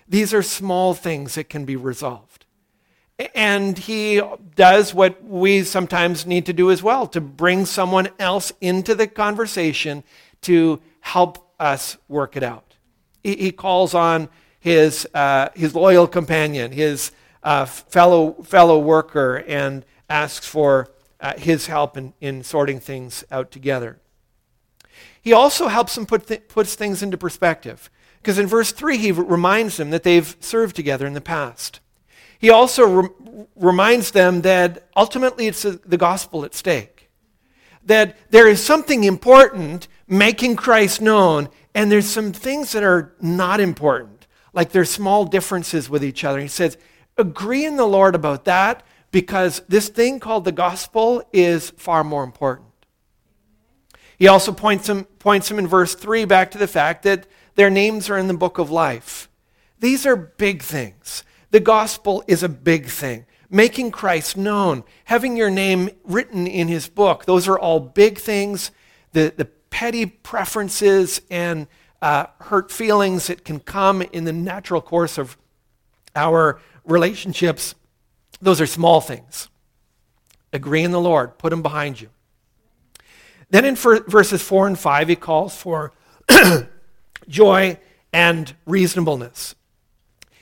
These 0.06 0.34
are 0.34 0.42
small 0.42 0.92
things 0.92 1.36
that 1.36 1.48
can 1.48 1.64
be 1.64 1.76
resolved. 1.76 2.44
And 3.34 3.78
he 3.78 4.20
does 4.56 4.94
what 4.94 5.22
we 5.24 5.62
sometimes 5.62 6.26
need 6.26 6.46
to 6.46 6.52
do 6.52 6.70
as 6.70 6.82
well 6.82 7.06
to 7.08 7.20
bring 7.20 7.66
someone 7.66 8.08
else 8.18 8.52
into 8.60 8.94
the 8.94 9.06
conversation 9.06 10.02
to 10.42 10.80
help 11.00 11.52
us 11.60 11.96
work 12.08 12.36
it 12.36 12.42
out. 12.42 12.76
He, 13.22 13.52
calls 13.52 13.94
on 13.94 14.28
his, 14.58 15.06
uh, 15.14 15.50
his 15.54 15.74
loyal 15.74 16.08
companion, 16.08 16.72
his 16.72 17.12
uh, 17.42 17.66
fellow, 17.66 18.32
fellow 18.42 18.78
worker, 18.78 19.44
and 19.46 19.84
asks 20.08 20.46
for 20.46 20.90
uh, 21.20 21.34
his 21.38 21.66
help 21.66 21.96
in, 21.96 22.14
in 22.20 22.42
sorting 22.42 22.80
things 22.80 23.24
out 23.30 23.52
together. 23.52 24.00
He 25.20 25.32
also 25.32 25.68
helps 25.68 25.94
them 25.94 26.04
put 26.04 26.26
th- 26.26 26.48
puts 26.48 26.74
things 26.74 27.02
into 27.02 27.16
perspective. 27.16 27.88
Because 28.20 28.38
in 28.38 28.46
verse 28.46 28.72
3, 28.72 28.98
he 28.98 29.12
reminds 29.12 29.76
them 29.76 29.90
that 29.90 30.02
they've 30.02 30.36
served 30.40 30.76
together 30.76 31.06
in 31.06 31.14
the 31.14 31.20
past. 31.20 31.80
He 32.42 32.50
also 32.50 32.84
re- 32.84 33.08
reminds 33.54 34.10
them 34.10 34.42
that 34.42 34.88
ultimately 34.96 35.46
it's 35.46 35.62
the 35.62 35.96
gospel 35.96 36.44
at 36.44 36.54
stake. 36.54 37.08
That 37.84 38.16
there 38.30 38.48
is 38.48 38.62
something 38.62 39.04
important 39.04 39.86
making 40.08 40.56
Christ 40.56 41.00
known, 41.00 41.48
and 41.72 41.90
there's 41.90 42.08
some 42.08 42.32
things 42.32 42.72
that 42.72 42.82
are 42.82 43.14
not 43.20 43.60
important, 43.60 44.26
like 44.52 44.72
there's 44.72 44.90
small 44.90 45.24
differences 45.24 45.88
with 45.88 46.02
each 46.02 46.24
other. 46.24 46.40
He 46.40 46.48
says, 46.48 46.76
agree 47.16 47.64
in 47.64 47.76
the 47.76 47.86
Lord 47.86 48.16
about 48.16 48.44
that 48.46 48.82
because 49.12 49.62
this 49.68 49.88
thing 49.88 50.18
called 50.18 50.44
the 50.44 50.50
gospel 50.50 51.22
is 51.32 51.70
far 51.70 52.02
more 52.02 52.24
important. 52.24 52.68
He 54.18 54.26
also 54.26 54.50
points 54.50 54.88
them, 54.88 55.04
points 55.20 55.48
them 55.48 55.60
in 55.60 55.68
verse 55.68 55.94
3 55.94 56.24
back 56.24 56.50
to 56.50 56.58
the 56.58 56.66
fact 56.66 57.04
that 57.04 57.28
their 57.54 57.70
names 57.70 58.10
are 58.10 58.18
in 58.18 58.26
the 58.26 58.34
book 58.34 58.58
of 58.58 58.68
life. 58.68 59.28
These 59.78 60.06
are 60.06 60.16
big 60.16 60.62
things. 60.62 61.22
The 61.52 61.60
gospel 61.60 62.24
is 62.26 62.42
a 62.42 62.48
big 62.48 62.86
thing. 62.86 63.26
Making 63.50 63.90
Christ 63.90 64.38
known, 64.38 64.84
having 65.04 65.36
your 65.36 65.50
name 65.50 65.90
written 66.02 66.46
in 66.46 66.68
his 66.68 66.88
book, 66.88 67.26
those 67.26 67.46
are 67.46 67.58
all 67.58 67.78
big 67.78 68.18
things. 68.18 68.70
The, 69.12 69.34
the 69.36 69.44
petty 69.44 70.06
preferences 70.06 71.20
and 71.30 71.66
uh, 72.00 72.26
hurt 72.40 72.72
feelings 72.72 73.26
that 73.26 73.44
can 73.44 73.60
come 73.60 74.00
in 74.00 74.24
the 74.24 74.32
natural 74.32 74.80
course 74.80 75.18
of 75.18 75.36
our 76.16 76.58
relationships, 76.86 77.74
those 78.40 78.58
are 78.58 78.66
small 78.66 79.02
things. 79.02 79.48
Agree 80.54 80.82
in 80.82 80.90
the 80.90 81.00
Lord, 81.00 81.36
put 81.36 81.50
them 81.50 81.62
behind 81.62 82.00
you. 82.00 82.08
Then 83.50 83.66
in 83.66 83.76
verses 83.76 84.40
4 84.40 84.68
and 84.68 84.78
5, 84.78 85.08
he 85.08 85.16
calls 85.16 85.54
for 85.54 85.92
joy 87.28 87.78
and 88.10 88.54
reasonableness. 88.64 89.54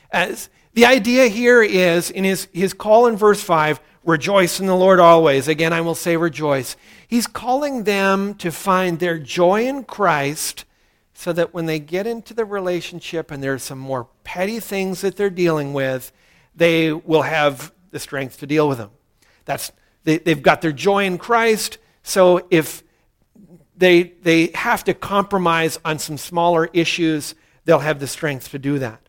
As 0.09 0.49
the 0.73 0.85
idea 0.85 1.27
here 1.27 1.61
is, 1.61 2.09
in 2.09 2.23
his, 2.23 2.47
his 2.53 2.73
call 2.73 3.07
in 3.07 3.17
verse 3.17 3.41
5, 3.41 3.79
rejoice 4.03 4.59
in 4.59 4.67
the 4.67 4.75
Lord 4.75 4.99
always. 4.99 5.47
Again, 5.47 5.73
I 5.73 5.81
will 5.81 5.95
say 5.95 6.17
rejoice. 6.17 6.75
He's 7.07 7.27
calling 7.27 7.83
them 7.83 8.35
to 8.35 8.51
find 8.51 8.99
their 8.99 9.19
joy 9.19 9.67
in 9.67 9.83
Christ 9.83 10.65
so 11.13 11.33
that 11.33 11.53
when 11.53 11.65
they 11.65 11.79
get 11.79 12.07
into 12.07 12.33
the 12.33 12.45
relationship 12.45 13.31
and 13.31 13.43
there's 13.43 13.63
some 13.63 13.77
more 13.77 14.07
petty 14.23 14.59
things 14.59 15.01
that 15.01 15.17
they're 15.17 15.29
dealing 15.29 15.73
with, 15.73 16.11
they 16.55 16.91
will 16.91 17.21
have 17.23 17.71
the 17.91 17.99
strength 17.99 18.39
to 18.39 18.47
deal 18.47 18.67
with 18.67 18.77
them. 18.77 18.91
That's, 19.45 19.71
they, 20.03 20.17
they've 20.17 20.41
got 20.41 20.61
their 20.61 20.71
joy 20.71 21.05
in 21.05 21.17
Christ, 21.17 21.77
so 22.01 22.47
if 22.49 22.83
they, 23.77 24.03
they 24.23 24.47
have 24.55 24.83
to 24.85 24.93
compromise 24.93 25.79
on 25.83 25.99
some 25.99 26.17
smaller 26.17 26.69
issues, 26.73 27.35
they'll 27.65 27.79
have 27.79 27.99
the 27.99 28.07
strength 28.07 28.49
to 28.51 28.59
do 28.59 28.79
that. 28.79 29.01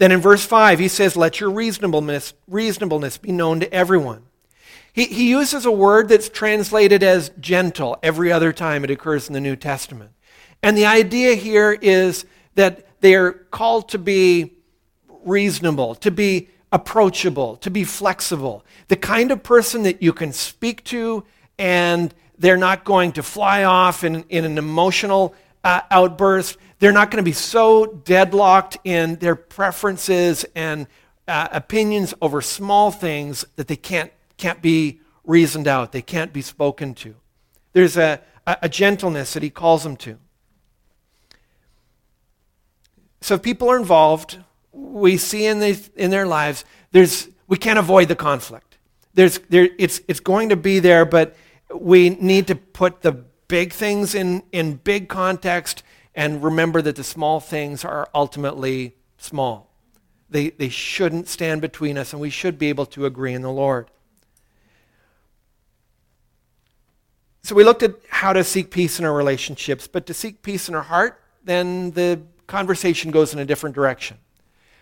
Then 0.00 0.12
in 0.12 0.20
verse 0.20 0.46
5, 0.46 0.78
he 0.78 0.88
says, 0.88 1.14
Let 1.14 1.40
your 1.40 1.50
reasonableness, 1.50 2.32
reasonableness 2.48 3.18
be 3.18 3.32
known 3.32 3.60
to 3.60 3.70
everyone. 3.70 4.22
He, 4.94 5.04
he 5.04 5.28
uses 5.28 5.66
a 5.66 5.70
word 5.70 6.08
that's 6.08 6.30
translated 6.30 7.02
as 7.02 7.30
gentle 7.38 7.98
every 8.02 8.32
other 8.32 8.50
time 8.50 8.82
it 8.82 8.90
occurs 8.90 9.28
in 9.28 9.34
the 9.34 9.42
New 9.42 9.56
Testament. 9.56 10.12
And 10.62 10.74
the 10.74 10.86
idea 10.86 11.34
here 11.34 11.72
is 11.72 12.24
that 12.54 12.86
they 13.02 13.14
are 13.14 13.32
called 13.32 13.90
to 13.90 13.98
be 13.98 14.54
reasonable, 15.22 15.94
to 15.96 16.10
be 16.10 16.48
approachable, 16.72 17.56
to 17.56 17.70
be 17.70 17.84
flexible. 17.84 18.64
The 18.88 18.96
kind 18.96 19.30
of 19.30 19.42
person 19.42 19.82
that 19.82 20.02
you 20.02 20.14
can 20.14 20.32
speak 20.32 20.82
to 20.84 21.24
and 21.58 22.14
they're 22.38 22.56
not 22.56 22.84
going 22.84 23.12
to 23.12 23.22
fly 23.22 23.64
off 23.64 24.02
in, 24.02 24.24
in 24.30 24.46
an 24.46 24.56
emotional 24.56 25.34
uh, 25.64 25.82
outburst. 25.90 26.56
They're 26.78 26.92
not 26.92 27.10
going 27.10 27.22
to 27.22 27.28
be 27.28 27.32
so 27.32 27.86
deadlocked 27.86 28.78
in 28.84 29.16
their 29.16 29.36
preferences 29.36 30.44
and 30.54 30.86
uh, 31.28 31.48
opinions 31.52 32.14
over 32.20 32.40
small 32.40 32.90
things 32.90 33.44
that 33.56 33.68
they 33.68 33.76
can't, 33.76 34.12
can't 34.36 34.62
be 34.62 35.00
reasoned 35.24 35.68
out, 35.68 35.92
they 35.92 36.02
can't 36.02 36.32
be 36.32 36.42
spoken 36.42 36.94
to. 36.94 37.14
There's 37.72 37.96
a, 37.96 38.20
a 38.46 38.68
gentleness 38.68 39.34
that 39.34 39.42
he 39.42 39.50
calls 39.50 39.84
them 39.84 39.96
to. 39.98 40.18
So 43.20 43.34
if 43.34 43.42
people 43.42 43.70
are 43.70 43.76
involved, 43.76 44.38
we 44.72 45.16
see 45.16 45.46
in, 45.46 45.60
the, 45.60 45.78
in 45.94 46.10
their 46.10 46.26
lives, 46.26 46.64
there's, 46.90 47.28
we 47.46 47.58
can't 47.58 47.78
avoid 47.78 48.08
the 48.08 48.16
conflict. 48.16 48.78
There's, 49.14 49.38
there, 49.50 49.68
it's, 49.78 50.00
it's 50.08 50.20
going 50.20 50.48
to 50.48 50.56
be 50.56 50.78
there, 50.78 51.04
but 51.04 51.36
we 51.72 52.10
need 52.10 52.46
to 52.48 52.54
put 52.54 53.02
the 53.02 53.24
big 53.50 53.72
things 53.72 54.14
in, 54.14 54.44
in 54.52 54.76
big 54.76 55.08
context 55.08 55.82
and 56.14 56.40
remember 56.42 56.80
that 56.80 56.94
the 56.94 57.02
small 57.02 57.40
things 57.40 57.84
are 57.84 58.08
ultimately 58.14 58.94
small. 59.18 59.68
They, 60.30 60.50
they 60.50 60.68
shouldn't 60.68 61.26
stand 61.26 61.60
between 61.60 61.98
us, 61.98 62.12
and 62.12 62.22
we 62.22 62.30
should 62.30 62.58
be 62.58 62.68
able 62.68 62.86
to 62.86 63.06
agree 63.06 63.34
in 63.34 63.42
the 63.42 63.50
Lord. 63.50 63.90
So 67.42 67.56
we 67.56 67.64
looked 67.64 67.82
at 67.82 67.96
how 68.08 68.32
to 68.32 68.44
seek 68.44 68.70
peace 68.70 69.00
in 69.00 69.04
our 69.04 69.12
relationships, 69.12 69.88
but 69.88 70.06
to 70.06 70.14
seek 70.14 70.42
peace 70.42 70.68
in 70.68 70.76
our 70.76 70.82
heart, 70.82 71.20
then 71.42 71.90
the 71.90 72.20
conversation 72.46 73.10
goes 73.10 73.32
in 73.32 73.40
a 73.40 73.44
different 73.44 73.74
direction. 73.74 74.18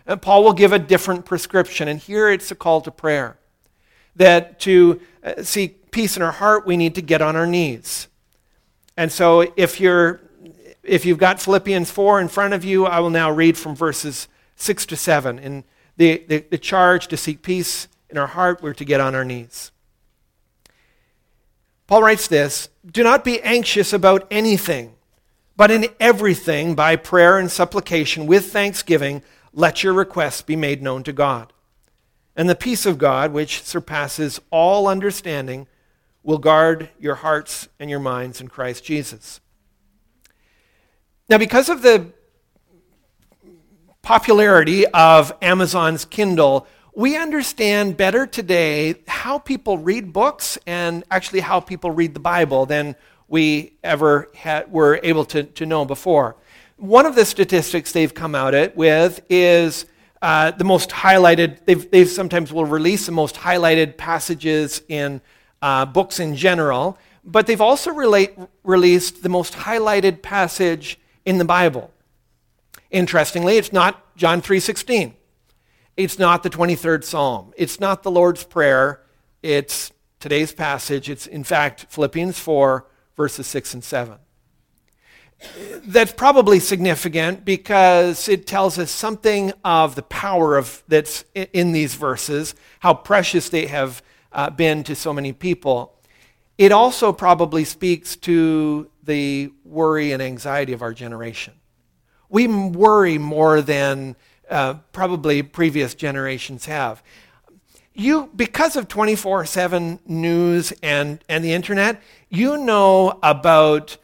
And 0.07 0.21
Paul 0.21 0.45
will 0.45 0.53
give 0.53 0.73
a 0.73 0.79
different 0.79 1.25
prescription, 1.25 1.89
and 1.89 1.99
here 1.99 2.29
it's 2.29 2.51
a 2.51 2.55
call 2.55 2.83
to 2.83 2.91
prayer. 2.91 3.39
That 4.17 4.61
to 4.61 5.01
uh, 5.25 5.43
seek 5.43 5.91
peace 5.91 6.19
in 6.19 6.23
our 6.23 6.33
heart, 6.33 6.67
we 6.67 6.77
need 6.77 6.95
to 6.97 7.03
get 7.03 7.23
on 7.23 7.35
our 7.35 7.47
knees. 7.47 8.08
And 8.99 9.13
so 9.13 9.53
if 9.57 9.81
you're 9.81 10.21
if 10.83 11.07
you've 11.07 11.19
got 11.19 11.41
Philippians 11.41 11.89
4 11.89 12.21
in 12.21 12.27
front 12.27 12.53
of 12.53 12.65
you, 12.65 12.85
I 12.85 12.99
will 12.99 13.11
now 13.11 13.31
read 13.31 13.57
from 13.57 13.77
verses 13.77 14.27
6 14.57 14.87
to 14.87 14.97
7. 14.97 15.39
In 15.39 15.65
the, 15.97 16.25
the, 16.27 16.45
the 16.51 16.59
charge 16.59 17.07
to 17.09 17.17
seek 17.17 17.43
peace 17.43 17.87
in 18.11 18.19
our 18.19 18.27
heart, 18.27 18.61
we're 18.61 18.75
to 18.75 18.85
get 18.85 19.01
on 19.01 19.15
our 19.15 19.25
knees. 19.25 19.71
Paul 21.87 22.03
writes 22.03 22.27
this 22.27 22.71
Do 22.91 23.05
not 23.05 23.23
be 23.23 23.41
anxious 23.43 23.93
about 23.93 24.27
anything, 24.33 24.95
but 25.57 25.71
in 25.71 25.87
everything, 26.01 26.75
by 26.75 26.97
prayer 26.97 27.39
and 27.39 27.53
supplication, 27.53 28.27
with 28.27 28.51
thanksgiving, 28.51 29.23
let 29.53 29.85
your 29.85 29.93
requests 29.93 30.43
be 30.43 30.57
made 30.57 30.83
known 30.83 31.05
to 31.05 31.13
God. 31.13 31.53
And 32.35 32.51
the 32.51 32.57
peace 32.57 32.85
of 32.85 32.99
God, 32.99 33.33
which 33.33 33.63
surpasses 33.63 34.41
all 34.51 34.89
understanding, 34.89 35.69
will 36.29 36.37
guard 36.37 36.91
your 37.01 37.15
hearts 37.15 37.71
and 37.81 37.89
your 37.89 37.99
minds 37.99 38.39
in 38.39 38.49
Christ 38.49 38.85
Jesus. 38.85 39.41
Now, 41.27 41.39
because 41.39 41.71
of 41.71 41.81
the 41.81 42.13
popularity 44.03 44.87
of 44.89 45.33
Amazon's 45.41 46.05
Kindle, 46.05 46.67
we 46.95 47.17
understand 47.17 47.97
better 47.97 48.27
today 48.27 48.97
how 49.09 49.39
people 49.39 49.79
read 49.79 50.13
books 50.13 50.59
and 50.67 51.03
actually 51.11 51.41
how 51.41 51.61
people 51.61 51.93
read 51.93 52.13
the 52.13 52.21
Bible 52.21 52.67
than 52.67 52.95
we 53.27 53.79
ever 53.83 54.31
had, 54.35 54.71
were 54.71 55.01
able 55.03 55.25
to, 55.25 55.45
to 55.45 55.65
know 55.65 55.87
before. 55.87 56.37
One 56.77 57.07
of 57.07 57.15
the 57.15 57.25
statistics 57.25 57.93
they've 57.93 58.13
come 58.13 58.35
out 58.35 58.53
it 58.53 58.77
with 58.77 59.19
is 59.31 59.87
uh, 60.21 60.51
the 60.51 60.65
most 60.65 60.91
highlighted, 60.91 61.65
they've, 61.65 61.91
they 61.91 62.05
sometimes 62.05 62.53
will 62.53 62.67
release 62.67 63.07
the 63.07 63.13
most 63.13 63.37
highlighted 63.37 63.97
passages 63.97 64.83
in 64.91 65.23
uh, 65.63 65.87
books 65.87 66.21
in 66.21 66.37
general, 66.37 66.99
but 67.25 67.47
they've 67.47 67.61
also 67.61 67.91
relate, 67.93 68.33
released 68.65 69.23
the 69.23 69.29
most 69.29 69.55
highlighted 69.55 70.23
passage 70.23 70.99
in 71.25 71.39
the 71.39 71.45
Bible. 71.45 71.93
Interestingly, 72.91 73.59
it's 73.59 73.73
not 73.73 74.17
John 74.17 74.41
3:16. 74.41 75.15
It's 75.97 76.19
not 76.19 76.43
the 76.43 76.51
23rd 76.51 77.05
Psalm. 77.05 77.53
It's 77.57 77.81
not 77.81 78.03
the 78.03 78.11
Lord's 78.11 78.45
Prayer. 78.45 79.03
It's 79.43 79.93
today's 80.21 80.53
passage. 80.53 81.11
It's 81.11 81.27
in 81.27 81.45
fact 81.45 81.87
Philippians 81.91 82.39
4 82.39 82.87
verses 83.17 83.47
6 83.49 83.75
and 83.75 83.85
7. 83.85 84.19
That's 85.85 86.13
probably 86.13 86.59
significant 86.61 87.45
because 87.45 88.29
it 88.29 88.47
tells 88.47 88.79
us 88.79 88.91
something 88.91 89.53
of 89.65 89.95
the 89.95 90.03
power 90.03 90.57
of 90.57 90.83
that's 90.89 91.25
in 91.35 91.73
these 91.73 91.95
verses, 91.95 92.55
how 92.81 92.95
precious 92.95 93.49
they 93.49 93.67
have 93.67 94.03
uh, 94.33 94.51
been 94.51 94.85
to 94.85 94.95
so 94.95 95.13
many 95.13 95.33
people. 95.33 95.95
It 96.57 96.73
also 96.73 97.13
probably 97.13 97.65
speaks 97.65 98.17
to 98.17 98.91
the 99.03 99.53
worry 99.65 100.13
and 100.13 100.23
anxiety 100.23 100.73
of 100.73 100.83
our 100.83 100.93
generation. 100.93 101.55
We 102.29 102.47
worry 102.47 103.17
more 103.17 103.63
than 103.63 104.17
uh, 104.51 104.75
probably 104.93 105.43
previous 105.43 105.95
generations 105.95 106.67
have. 106.67 107.03
You, 107.95 108.31
because 108.35 108.77
of 108.77 108.89
24 108.89 109.47
7 109.47 110.01
news 110.07 110.73
and, 110.83 111.23
and 111.29 111.45
the 111.45 111.53
internet, 111.53 112.03
you 112.29 112.57
know 112.57 113.19
about 113.23 113.97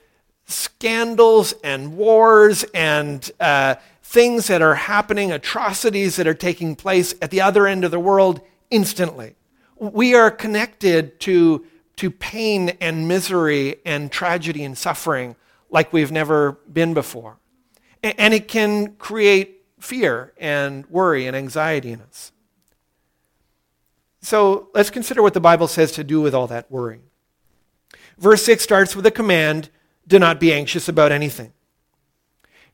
scandals 0.46 1.54
and 1.62 1.96
wars 1.96 2.64
and 2.74 3.30
uh, 3.40 3.76
things 4.02 4.46
that 4.46 4.62
are 4.62 4.74
happening, 4.74 5.32
atrocities 5.32 6.16
that 6.16 6.26
are 6.26 6.34
taking 6.34 6.76
place 6.76 7.14
at 7.22 7.30
the 7.30 7.40
other 7.40 7.66
end 7.66 7.84
of 7.84 7.90
the 7.90 8.00
world 8.00 8.40
instantly. 8.70 9.34
We 9.92 10.14
are 10.14 10.30
connected 10.30 11.20
to, 11.20 11.66
to 11.96 12.10
pain 12.10 12.70
and 12.80 13.06
misery 13.06 13.76
and 13.84 14.10
tragedy 14.10 14.64
and 14.64 14.76
suffering 14.78 15.36
like 15.70 15.92
we've 15.92 16.12
never 16.12 16.52
been 16.72 16.94
before. 16.94 17.36
And, 18.02 18.14
and 18.18 18.34
it 18.34 18.48
can 18.48 18.94
create 18.96 19.62
fear 19.78 20.32
and 20.38 20.86
worry 20.86 21.26
and 21.26 21.36
anxiety 21.36 21.92
in 21.92 22.00
us. 22.00 22.32
So 24.22 24.70
let's 24.74 24.88
consider 24.88 25.22
what 25.22 25.34
the 25.34 25.40
Bible 25.40 25.68
says 25.68 25.92
to 25.92 26.04
do 26.04 26.20
with 26.20 26.34
all 26.34 26.46
that 26.46 26.70
worry. 26.70 27.00
Verse 28.16 28.42
6 28.44 28.62
starts 28.62 28.96
with 28.96 29.04
a 29.04 29.10
command 29.10 29.68
do 30.06 30.18
not 30.18 30.40
be 30.40 30.52
anxious 30.52 30.88
about 30.88 31.12
anything. 31.12 31.52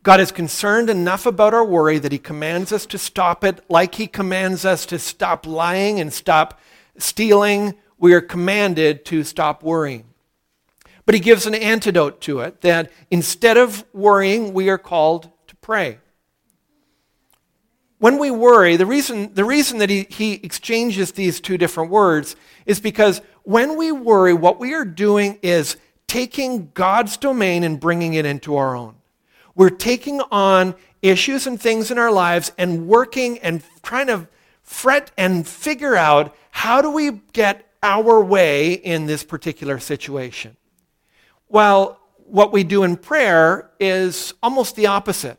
God 0.02 0.20
is 0.20 0.32
concerned 0.32 0.88
enough 0.88 1.26
about 1.26 1.52
our 1.52 1.64
worry 1.64 1.98
that 1.98 2.12
He 2.12 2.18
commands 2.18 2.72
us 2.72 2.86
to 2.86 2.98
stop 2.98 3.44
it, 3.44 3.62
like 3.68 3.96
He 3.96 4.06
commands 4.06 4.64
us 4.64 4.86
to 4.86 4.98
stop 4.98 5.46
lying 5.46 6.00
and 6.00 6.12
stop 6.12 6.58
stealing. 7.02 7.74
We 7.98 8.14
are 8.14 8.20
commanded 8.20 9.04
to 9.06 9.24
stop 9.24 9.62
worrying. 9.62 10.04
But 11.06 11.14
He 11.14 11.20
gives 11.20 11.46
an 11.46 11.54
antidote 11.54 12.20
to 12.22 12.40
it 12.40 12.60
that 12.60 12.90
instead 13.10 13.56
of 13.56 13.84
worrying, 13.92 14.52
we 14.52 14.68
are 14.70 14.78
called 14.78 15.30
to 15.48 15.56
pray. 15.56 15.98
When 17.98 18.18
we 18.18 18.30
worry, 18.30 18.76
the 18.76 18.86
reason, 18.86 19.34
the 19.34 19.44
reason 19.44 19.78
that 19.78 19.90
he, 19.90 20.06
he 20.08 20.34
exchanges 20.34 21.12
these 21.12 21.38
two 21.38 21.58
different 21.58 21.90
words 21.90 22.34
is 22.64 22.80
because 22.80 23.20
when 23.42 23.76
we 23.76 23.92
worry, 23.92 24.32
what 24.32 24.58
we 24.58 24.72
are 24.72 24.86
doing 24.86 25.38
is 25.42 25.76
taking 26.06 26.70
God's 26.72 27.18
domain 27.18 27.62
and 27.62 27.78
bringing 27.78 28.14
it 28.14 28.24
into 28.24 28.56
our 28.56 28.74
own. 28.74 28.96
We're 29.54 29.68
taking 29.68 30.22
on 30.30 30.74
issues 31.02 31.46
and 31.46 31.60
things 31.60 31.90
in 31.90 31.98
our 31.98 32.10
lives 32.10 32.52
and 32.56 32.88
working 32.88 33.38
and 33.40 33.62
trying 33.82 34.06
to 34.06 34.26
fret 34.70 35.10
and 35.18 35.46
figure 35.46 35.96
out 35.96 36.34
how 36.52 36.80
do 36.80 36.92
we 36.92 37.10
get 37.32 37.66
our 37.82 38.22
way 38.22 38.72
in 38.72 39.06
this 39.06 39.24
particular 39.24 39.80
situation. 39.80 40.56
Well, 41.48 41.98
what 42.18 42.52
we 42.52 42.62
do 42.62 42.84
in 42.84 42.96
prayer 42.96 43.72
is 43.80 44.32
almost 44.40 44.76
the 44.76 44.86
opposite. 44.86 45.38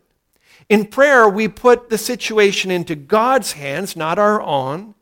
In 0.68 0.86
prayer, 0.86 1.30
we 1.30 1.48
put 1.48 1.90
the 1.90 1.98
situation 1.98 2.72
into 2.72 2.94
God's 2.94 3.54
hands, 3.54 3.96
not 3.96 4.20
our 4.20 4.42
own. 4.42 4.96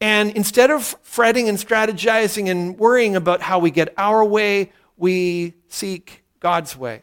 And 0.00 0.30
instead 0.36 0.70
of 0.70 0.96
fretting 1.02 1.48
and 1.48 1.58
strategizing 1.58 2.48
and 2.48 2.78
worrying 2.78 3.16
about 3.16 3.42
how 3.42 3.58
we 3.58 3.72
get 3.72 3.92
our 3.98 4.24
way, 4.24 4.70
we 4.96 5.54
seek 5.66 6.22
God's 6.38 6.76
way 6.76 7.02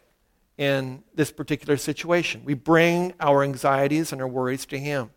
in 0.58 1.04
this 1.14 1.32
particular 1.32 1.76
situation. 1.76 2.42
We 2.46 2.54
bring 2.54 3.14
our 3.20 3.44
anxieties 3.44 4.14
and 4.14 4.22
our 4.22 4.28
worries 4.30 4.66
to 4.68 4.80
him. 4.80 5.12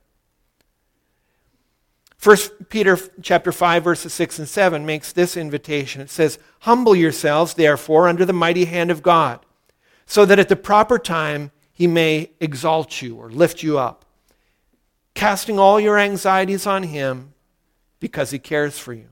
1 2.22 2.36
Peter 2.68 2.96
chapter 3.20 3.50
5 3.50 3.82
verses 3.82 4.12
6 4.12 4.38
and 4.38 4.48
7 4.48 4.86
makes 4.86 5.12
this 5.12 5.36
invitation. 5.36 6.00
It 6.00 6.10
says, 6.10 6.38
"Humble 6.60 6.94
yourselves 6.94 7.54
therefore 7.54 8.06
under 8.06 8.24
the 8.24 8.32
mighty 8.32 8.66
hand 8.66 8.92
of 8.92 9.02
God, 9.02 9.40
so 10.06 10.24
that 10.24 10.38
at 10.38 10.48
the 10.48 10.54
proper 10.54 11.00
time 11.00 11.50
he 11.72 11.88
may 11.88 12.30
exalt 12.38 13.02
you 13.02 13.16
or 13.16 13.28
lift 13.28 13.64
you 13.64 13.76
up, 13.76 14.04
casting 15.14 15.58
all 15.58 15.80
your 15.80 15.98
anxieties 15.98 16.64
on 16.64 16.84
him 16.84 17.34
because 17.98 18.30
he 18.30 18.38
cares 18.38 18.78
for 18.78 18.92
you." 18.92 19.08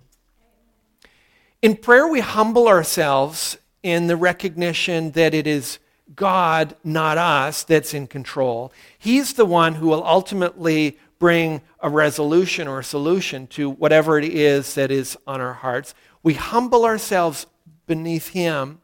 In 1.63 1.77
prayer, 1.77 2.07
we 2.07 2.21
humble 2.21 2.69
ourselves 2.69 3.59
in 3.83 4.07
the 4.07 4.17
recognition 4.17 5.11
that 5.13 5.35
it 5.35 5.49
is 5.49 5.81
God, 6.15 6.77
not 6.85 7.19
us, 7.19 7.65
that's 7.65 7.93
in 7.93 8.07
control. 8.07 8.73
He's 8.99 9.33
the 9.33 9.45
one 9.45 9.75
who 9.75 9.89
will 9.89 10.05
ultimately 10.05 10.99
bring 11.21 11.61
a 11.79 11.89
resolution 11.89 12.67
or 12.67 12.81
a 12.81 12.85
solution 12.85 13.47
to 13.47 13.71
whatever 13.71 14.19
it 14.19 14.25
is 14.25 14.75
that 14.75 14.91
is 14.91 15.17
on 15.27 15.41
our 15.41 15.53
hearts. 15.53 15.95
We 16.25 16.35
humble 16.35 16.85
ourselves 16.85 17.47
beneath 17.87 18.29
Him, 18.29 18.81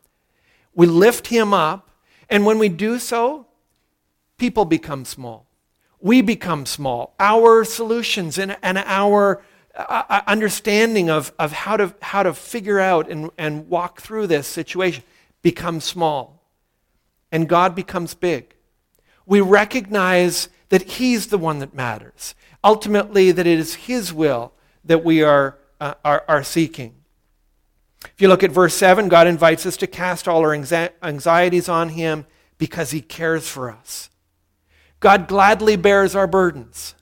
we 0.74 0.86
lift 0.86 1.28
Him 1.28 1.52
up, 1.52 1.90
and 2.28 2.44
when 2.44 2.58
we 2.58 2.68
do 2.68 2.98
so, 2.98 3.46
people 4.36 4.64
become 4.64 5.04
small. 5.04 5.46
We 5.98 6.20
become 6.20 6.66
small. 6.66 7.14
Our 7.18 7.64
solutions 7.64 8.38
and, 8.38 8.56
and 8.62 8.78
our 8.78 9.42
uh, 9.74 10.20
understanding 10.26 11.08
of, 11.08 11.32
of 11.38 11.52
how, 11.52 11.76
to, 11.78 11.94
how 12.02 12.22
to 12.22 12.34
figure 12.34 12.78
out 12.78 13.10
and, 13.10 13.30
and 13.38 13.68
walk 13.68 14.00
through 14.00 14.26
this 14.26 14.46
situation 14.46 15.02
becomes 15.40 15.84
small. 15.84 16.42
And 17.32 17.48
God 17.48 17.74
becomes 17.74 18.14
big. 18.14 18.54
We 19.24 19.40
recognize 19.40 20.48
that 20.68 20.82
He's 20.82 21.28
the 21.28 21.38
one 21.38 21.58
that 21.60 21.74
matters. 21.74 22.34
Ultimately, 22.62 23.32
that 23.32 23.46
it 23.46 23.58
is 23.58 23.74
His 23.74 24.12
will 24.12 24.52
that 24.84 25.04
we 25.04 25.22
are, 25.22 25.58
uh, 25.80 25.94
are, 26.04 26.24
are 26.28 26.42
seeking. 26.42 26.94
If 28.04 28.20
you 28.20 28.28
look 28.28 28.42
at 28.42 28.52
verse 28.52 28.74
7, 28.74 29.08
God 29.08 29.26
invites 29.26 29.66
us 29.66 29.76
to 29.78 29.86
cast 29.86 30.28
all 30.28 30.40
our 30.40 30.54
anxieties 30.54 31.68
on 31.68 31.90
Him 31.90 32.26
because 32.58 32.90
he 32.90 33.00
cares 33.00 33.48
for 33.48 33.70
us. 33.70 34.10
God 35.00 35.28
gladly 35.28 35.76
bears 35.76 36.14
our 36.14 36.26
burdens 36.26 36.94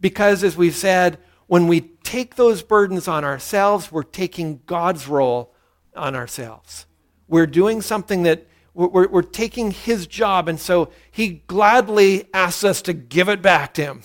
because, 0.00 0.42
as 0.42 0.56
we've 0.56 0.74
said, 0.74 1.18
when 1.46 1.68
we 1.68 1.80
take 1.80 2.36
those 2.36 2.62
burdens 2.62 3.06
on 3.06 3.24
ourselves, 3.24 3.92
we're 3.92 4.02
taking 4.02 4.60
God's 4.66 5.06
role 5.06 5.54
on 5.94 6.14
ourselves. 6.14 6.86
We're 7.28 7.46
doing 7.46 7.82
something 7.82 8.22
that 8.22 8.46
we're, 8.74 9.08
we're, 9.08 9.22
taking 9.22 9.70
his 9.70 10.06
job, 10.06 10.48
and 10.48 10.58
so 10.58 10.90
he 11.10 11.42
gladly 11.46 12.28
asks 12.34 12.64
us 12.64 12.82
to 12.82 12.92
give 12.92 13.28
it 13.28 13.40
back 13.40 13.72
to 13.74 13.84
him, 13.84 14.02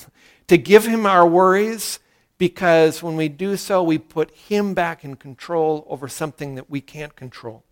to 0.47 0.57
give 0.57 0.85
him 0.85 1.05
our 1.05 1.27
worries, 1.27 1.99
because 2.37 3.01
when 3.01 3.15
we 3.17 3.27
do 3.27 3.57
so, 3.57 3.81
we 3.81 3.97
put 3.97 4.31
him 4.31 4.73
back 4.73 5.03
in 5.03 5.15
control 5.15 5.85
over 5.89 6.07
something 6.07 6.55
that 6.55 6.69
we 6.69 6.81
can't 6.81 7.15
control. 7.15 7.63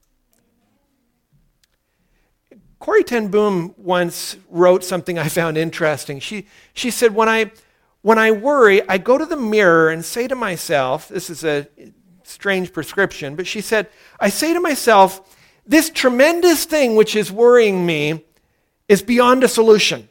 Corrie 2.79 3.03
ten 3.03 3.29
Boom 3.29 3.73
once 3.77 4.37
wrote 4.49 4.83
something 4.83 5.17
I 5.17 5.29
found 5.29 5.57
interesting. 5.57 6.19
She, 6.19 6.47
she 6.73 6.91
said, 6.91 7.15
when 7.15 7.29
I, 7.29 7.51
when 8.01 8.19
I 8.19 8.31
worry, 8.31 8.87
I 8.87 8.97
go 8.97 9.17
to 9.17 9.25
the 9.25 9.37
mirror 9.37 9.89
and 9.89 10.03
say 10.03 10.27
to 10.27 10.35
myself, 10.35 11.07
this 11.07 11.29
is 11.29 11.43
a 11.43 11.67
strange 12.23 12.73
prescription, 12.73 13.35
but 13.35 13.47
she 13.47 13.61
said, 13.61 13.87
I 14.19 14.29
say 14.29 14.53
to 14.53 14.59
myself, 14.59 15.36
this 15.67 15.89
tremendous 15.89 16.65
thing 16.65 16.95
which 16.95 17.15
is 17.15 17.31
worrying 17.31 17.85
me 17.85 18.23
is 18.87 19.01
beyond 19.01 19.43
a 19.43 19.47
solution. 19.47 20.09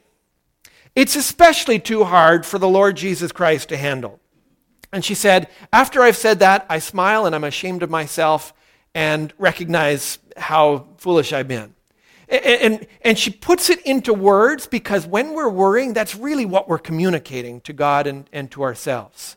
It's 0.95 1.17
especially 1.17 1.79
too 1.79 2.05
hard 2.05 2.47
for 2.47 2.59
the 2.59 2.69
Lord 2.69 2.97
Jesus 2.97 3.33
Christ 3.33 3.71
to 3.71 3.77
handle. 3.77 4.21
And 4.93 5.05
she 5.05 5.15
said, 5.15 5.49
After 5.73 6.03
I've 6.03 6.17
said 6.17 6.39
that, 6.39 6.67
I 6.69 6.79
smile 6.79 7.27
and 7.27 7.35
I'm 7.35 7.45
ashamed 7.45 7.83
of 7.83 7.91
myself 7.91 8.53
and 8.95 9.33
recognize 9.39 10.19
how 10.37 10.89
foolish 10.99 11.33
I've 11.33 11.49
been. 11.49 11.75
And, 12.29 12.45
and, 12.45 12.87
and, 13.03 13.19
she 13.19 13.31
puts 13.31 13.71
it 13.71 13.81
into 13.83 14.13
words 14.13 14.67
because 14.67 15.07
when 15.07 15.33
we're 15.35 15.49
worrying, 15.49 15.93
that's 15.93 16.17
really 16.17 16.45
what 16.45 16.69
we're 16.69 16.79
communicating 16.79 17.61
to 17.63 17.73
God 17.73 18.09
and, 18.09 18.29
and 18.33 18.51
to 18.51 18.63
ourselves. 18.63 19.37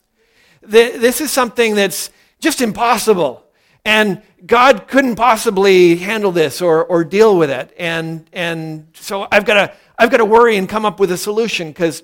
The, 0.62 0.96
this 0.96 1.20
is 1.20 1.30
something 1.30 1.76
that's 1.76 2.10
just 2.40 2.60
impossible. 2.60 3.44
And 3.84 4.22
God 4.46 4.88
couldn't 4.88 5.16
possibly 5.16 5.96
handle 5.96 6.32
this 6.32 6.60
or, 6.60 6.84
or 6.84 7.04
deal 7.04 7.36
with 7.36 7.50
it. 7.50 7.74
And, 7.78 8.28
and 8.32 8.88
so 8.94 9.26
I've 9.30 9.44
got 9.44 9.54
to 9.54 9.74
I've 10.00 10.10
to 10.10 10.24
worry 10.24 10.56
and 10.56 10.66
come 10.66 10.86
up 10.86 10.98
with 10.98 11.12
a 11.12 11.18
solution 11.18 11.68
because 11.68 12.02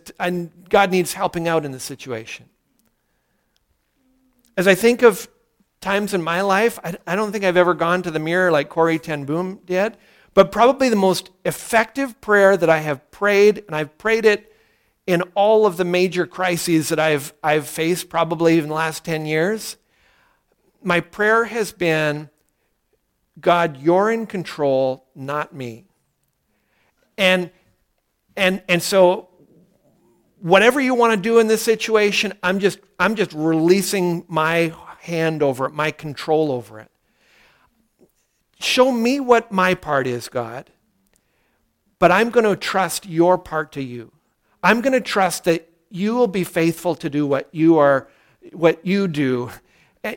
God 0.69 0.91
needs 0.91 1.15
helping 1.15 1.49
out 1.49 1.65
in 1.65 1.73
the 1.73 1.81
situation. 1.81 2.47
As 4.55 4.69
I 4.69 4.75
think 4.75 5.01
of 5.01 5.29
times 5.81 6.13
in 6.13 6.23
my 6.23 6.43
life, 6.43 6.79
I, 6.85 6.97
I 7.07 7.17
don't 7.17 7.33
think 7.33 7.43
I've 7.43 7.57
ever 7.57 7.73
gone 7.73 8.03
to 8.03 8.11
the 8.11 8.19
mirror 8.19 8.51
like 8.51 8.69
Corrie 8.69 8.99
ten 8.99 9.25
Boom 9.25 9.61
did. 9.65 9.97
But 10.35 10.53
probably 10.53 10.91
the 10.91 10.97
most 10.97 11.31
effective 11.47 12.21
prayer 12.21 12.55
that 12.59 12.69
I 12.69 12.81
have 12.81 13.11
prayed, 13.11 13.65
and 13.67 13.75
I've 13.75 13.97
prayed 13.97 14.27
it 14.27 14.53
in 15.07 15.23
all 15.35 15.65
of 15.65 15.79
the 15.79 15.85
major 15.85 16.27
crises 16.27 16.91
that 16.91 17.01
I've, 17.01 17.33
I've 17.43 17.67
faced, 17.67 18.11
probably 18.11 18.59
in 18.59 18.69
the 18.69 18.75
last 18.75 19.07
10 19.07 19.25
years, 19.25 19.79
my 20.87 21.01
prayer 21.01 21.45
has 21.45 21.73
been 21.73 22.31
God, 23.41 23.77
you're 23.79 24.11
in 24.11 24.27
control, 24.27 25.05
not 25.15 25.53
me. 25.53 25.85
And, 27.19 27.51
and, 28.37 28.63
and 28.69 28.83
so, 28.83 29.29
whatever 30.41 30.81
you 30.81 30.95
want 30.95 31.13
to 31.13 31.21
do 31.21 31.39
in 31.39 31.49
this 31.49 31.61
situation, 31.61 32.33
I'm 32.43 32.61
just, 32.61 32.79
I'm 33.01 33.17
just 33.17 33.33
releasing 33.33 34.25
my 34.29 34.73
hand 35.01 35.43
over 35.43 35.67
it, 35.67 35.75
my 35.75 35.91
control 35.91 36.53
over 36.53 36.79
it. 36.79 36.91
Show 38.61 38.93
me 38.93 39.19
what 39.19 39.51
my 39.51 39.75
part 39.75 40.07
is, 40.07 40.29
God, 40.29 40.71
but 41.99 42.13
I'm 42.13 42.31
going 42.31 42.47
to 42.47 42.57
trust 42.57 43.07
your 43.07 43.37
part 43.37 43.73
to 43.73 43.83
you. 43.83 44.13
I'm 44.63 44.81
going 44.81 44.93
to 44.93 45.01
trust 45.01 45.45
that 45.45 45.69
you 45.91 46.15
will 46.15 46.29
be 46.29 46.45
faithful 46.45 46.95
to 46.95 47.11
do 47.11 47.27
what 47.27 47.49
you 47.53 47.77
are 47.77 48.09
what 48.53 48.87
you 48.87 49.09
do. 49.09 49.51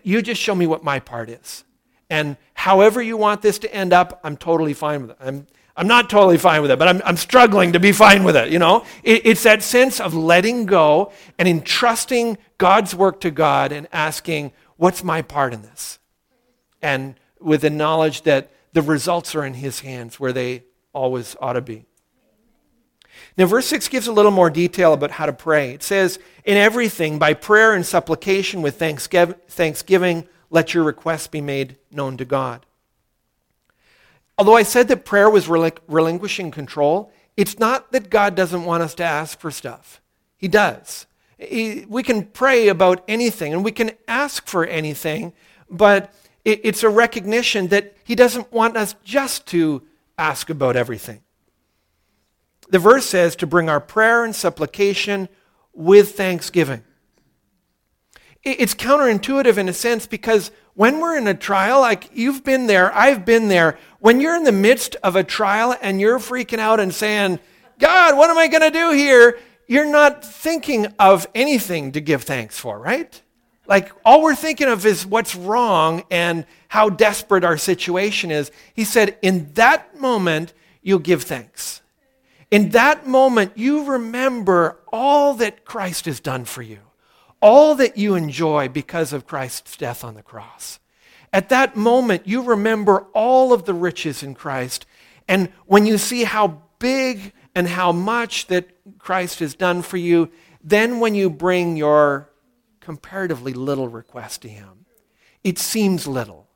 You 0.03 0.21
just 0.21 0.41
show 0.41 0.55
me 0.55 0.67
what 0.67 0.83
my 0.83 0.99
part 0.99 1.29
is. 1.29 1.63
And 2.09 2.37
however 2.53 3.01
you 3.01 3.17
want 3.17 3.41
this 3.41 3.59
to 3.59 3.73
end 3.73 3.93
up, 3.93 4.19
I'm 4.23 4.35
totally 4.35 4.73
fine 4.73 5.01
with 5.01 5.11
it. 5.11 5.17
I'm, 5.19 5.47
I'm 5.75 5.87
not 5.87 6.09
totally 6.09 6.37
fine 6.37 6.61
with 6.61 6.71
it, 6.71 6.79
but 6.79 6.87
I'm, 6.87 7.01
I'm 7.05 7.17
struggling 7.17 7.73
to 7.73 7.79
be 7.79 7.91
fine 7.91 8.23
with 8.23 8.35
it. 8.35 8.49
You 8.49 8.59
know, 8.59 8.83
it, 9.03 9.25
it's 9.25 9.43
that 9.43 9.63
sense 9.63 9.99
of 9.99 10.13
letting 10.13 10.65
go 10.65 11.11
and 11.37 11.47
entrusting 11.47 12.37
God's 12.57 12.95
work 12.95 13.21
to 13.21 13.31
God 13.31 13.71
and 13.71 13.87
asking, 13.93 14.51
what's 14.77 15.03
my 15.03 15.21
part 15.21 15.53
in 15.53 15.61
this? 15.61 15.99
And 16.81 17.15
with 17.39 17.61
the 17.61 17.69
knowledge 17.69 18.23
that 18.23 18.51
the 18.73 18.81
results 18.81 19.35
are 19.35 19.45
in 19.45 19.53
his 19.53 19.79
hands 19.81 20.19
where 20.19 20.33
they 20.33 20.63
always 20.93 21.35
ought 21.39 21.53
to 21.53 21.61
be. 21.61 21.85
Now, 23.39 23.45
verse 23.45 23.67
6 23.67 23.87
gives 23.87 24.07
a 24.07 24.11
little 24.11 24.31
more 24.31 24.49
detail 24.49 24.91
about 24.91 25.11
how 25.11 25.25
to 25.25 25.31
pray. 25.31 25.71
It 25.71 25.81
says, 25.81 26.19
In 26.43 26.57
everything, 26.57 27.17
by 27.17 27.33
prayer 27.33 27.73
and 27.73 27.85
supplication 27.85 28.61
with 28.61 28.77
thanksgiving, 28.77 30.27
let 30.49 30.73
your 30.73 30.83
requests 30.83 31.27
be 31.27 31.39
made 31.39 31.77
known 31.89 32.17
to 32.17 32.25
God. 32.25 32.65
Although 34.37 34.57
I 34.57 34.63
said 34.63 34.89
that 34.89 35.05
prayer 35.05 35.29
was 35.29 35.47
relinquishing 35.47 36.51
control, 36.51 37.13
it's 37.37 37.57
not 37.57 37.93
that 37.93 38.09
God 38.09 38.35
doesn't 38.35 38.65
want 38.65 38.83
us 38.83 38.93
to 38.95 39.05
ask 39.05 39.39
for 39.39 39.51
stuff. 39.51 40.01
He 40.35 40.49
does. 40.49 41.05
He, 41.37 41.85
we 41.87 42.03
can 42.03 42.25
pray 42.25 42.67
about 42.67 43.05
anything 43.07 43.53
and 43.53 43.63
we 43.63 43.71
can 43.71 43.91
ask 44.09 44.47
for 44.47 44.65
anything, 44.65 45.31
but 45.69 46.13
it's 46.43 46.83
a 46.83 46.89
recognition 46.89 47.69
that 47.69 47.95
he 48.03 48.15
doesn't 48.15 48.51
want 48.51 48.75
us 48.75 48.95
just 49.05 49.47
to 49.47 49.83
ask 50.17 50.49
about 50.49 50.75
everything. 50.75 51.21
The 52.69 52.79
verse 52.79 53.05
says 53.05 53.35
to 53.37 53.47
bring 53.47 53.69
our 53.69 53.79
prayer 53.79 54.23
and 54.23 54.35
supplication 54.35 55.29
with 55.73 56.15
thanksgiving. 56.15 56.83
It's 58.43 58.73
counterintuitive 58.73 59.57
in 59.57 59.67
a 59.67 59.73
sense 59.73 60.07
because 60.07 60.51
when 60.73 61.01
we're 61.01 61.17
in 61.17 61.27
a 61.27 61.33
trial, 61.33 61.81
like 61.81 62.09
you've 62.13 62.43
been 62.43 62.67
there, 62.67 62.95
I've 62.95 63.25
been 63.25 63.49
there, 63.49 63.77
when 63.99 64.21
you're 64.21 64.35
in 64.35 64.45
the 64.45 64.51
midst 64.51 64.95
of 65.03 65.15
a 65.15 65.23
trial 65.23 65.75
and 65.81 65.99
you're 65.99 66.19
freaking 66.19 66.59
out 66.59 66.79
and 66.79 66.93
saying, 66.93 67.39
God, 67.79 68.15
what 68.17 68.29
am 68.29 68.37
I 68.37 68.47
going 68.47 68.61
to 68.61 68.71
do 68.71 68.91
here? 68.91 69.37
You're 69.67 69.91
not 69.91 70.23
thinking 70.23 70.87
of 70.97 71.27
anything 71.35 71.91
to 71.93 72.01
give 72.01 72.23
thanks 72.23 72.57
for, 72.57 72.79
right? 72.79 73.21
Like, 73.67 73.91
all 74.03 74.23
we're 74.23 74.35
thinking 74.35 74.67
of 74.67 74.85
is 74.85 75.05
what's 75.05 75.35
wrong 75.35 76.03
and 76.09 76.45
how 76.69 76.89
desperate 76.89 77.43
our 77.43 77.57
situation 77.57 78.31
is. 78.31 78.51
He 78.73 78.83
said, 78.83 79.17
In 79.21 79.53
that 79.53 79.99
moment, 79.99 80.53
you'll 80.81 80.99
give 80.99 81.23
thanks. 81.23 81.81
In 82.51 82.69
that 82.69 83.07
moment, 83.07 83.53
you 83.55 83.83
remember 83.83 84.77
all 84.91 85.35
that 85.35 85.65
Christ 85.65 86.05
has 86.05 86.19
done 86.19 86.45
for 86.45 86.61
you, 86.61 86.79
all 87.41 87.75
that 87.75 87.97
you 87.97 88.15
enjoy 88.15 88.69
because 88.69 89.13
of 89.13 89.27
Christ's 89.27 89.77
death 89.77 90.03
on 90.03 90.15
the 90.15 90.23
cross. 90.23 90.79
At 91.31 91.49
that 91.49 91.75
moment, 91.75 92.27
you 92.27 92.41
remember 92.41 93.05
all 93.13 93.53
of 93.53 93.65
the 93.65 93.73
riches 93.73 94.23
in 94.23 94.33
Christ. 94.33 94.85
And 95.27 95.49
when 95.67 95.85
you 95.85 95.99
see 95.99 96.23
how 96.23 96.61
big 96.79 97.33
and 97.53 97.67
how 97.67 97.91
much 97.91 98.47
that 98.47 98.67
Christ 98.97 99.39
has 99.39 99.53
done 99.53 99.83
for 99.83 99.97
you, 99.97 100.31
then 100.63 100.99
when 100.99 101.13
you 101.13 101.29
bring 101.29 101.77
your 101.77 102.29
comparatively 102.79 103.53
little 103.53 103.87
request 103.87 104.41
to 104.41 104.49
him. 104.49 104.85
It 105.43 105.59
seems 105.59 106.07
little. 106.07 106.47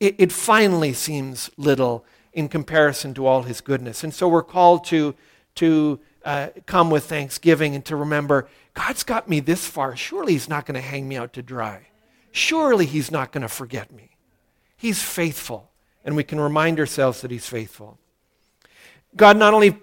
It, 0.00 0.14
it 0.18 0.32
finally 0.32 0.94
seems 0.94 1.50
little 1.58 2.06
in 2.32 2.48
comparison 2.48 3.12
to 3.14 3.26
all 3.26 3.42
his 3.42 3.60
goodness. 3.60 4.02
And 4.02 4.14
so 4.14 4.26
we're 4.26 4.42
called 4.42 4.84
to, 4.86 5.14
to 5.56 6.00
uh, 6.24 6.48
come 6.66 6.90
with 6.90 7.04
thanksgiving 7.04 7.74
and 7.74 7.84
to 7.84 7.96
remember 7.96 8.48
God's 8.74 9.04
got 9.04 9.28
me 9.28 9.40
this 9.40 9.66
far. 9.66 9.96
Surely 9.96 10.32
he's 10.32 10.48
not 10.48 10.66
going 10.66 10.74
to 10.74 10.80
hang 10.80 11.06
me 11.08 11.16
out 11.16 11.32
to 11.34 11.42
dry. 11.42 11.88
Surely 12.32 12.86
he's 12.86 13.10
not 13.10 13.30
going 13.30 13.42
to 13.42 13.48
forget 13.48 13.92
me. 13.92 14.10
He's 14.76 15.02
faithful. 15.02 15.70
And 16.04 16.16
we 16.16 16.24
can 16.24 16.40
remind 16.40 16.80
ourselves 16.80 17.20
that 17.22 17.30
he's 17.30 17.46
faithful. 17.46 17.98
God 19.16 19.36
not 19.36 19.54
only 19.54 19.78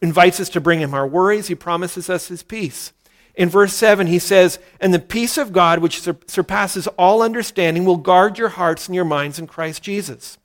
invites 0.00 0.40
us 0.40 0.48
to 0.50 0.60
bring 0.60 0.80
him 0.80 0.94
our 0.94 1.06
worries, 1.06 1.48
he 1.48 1.54
promises 1.54 2.08
us 2.08 2.28
his 2.28 2.42
peace. 2.42 2.92
In 3.34 3.48
verse 3.48 3.74
7, 3.74 4.06
he 4.06 4.18
says, 4.18 4.58
And 4.80 4.94
the 4.94 4.98
peace 4.98 5.36
of 5.36 5.52
God, 5.52 5.80
which 5.80 6.00
surpasses 6.26 6.86
all 6.88 7.22
understanding, 7.22 7.84
will 7.84 7.96
guard 7.96 8.38
your 8.38 8.50
hearts 8.50 8.86
and 8.86 8.94
your 8.94 9.04
minds 9.04 9.38
in 9.38 9.46
Christ 9.46 9.82
Jesus. 9.82 10.38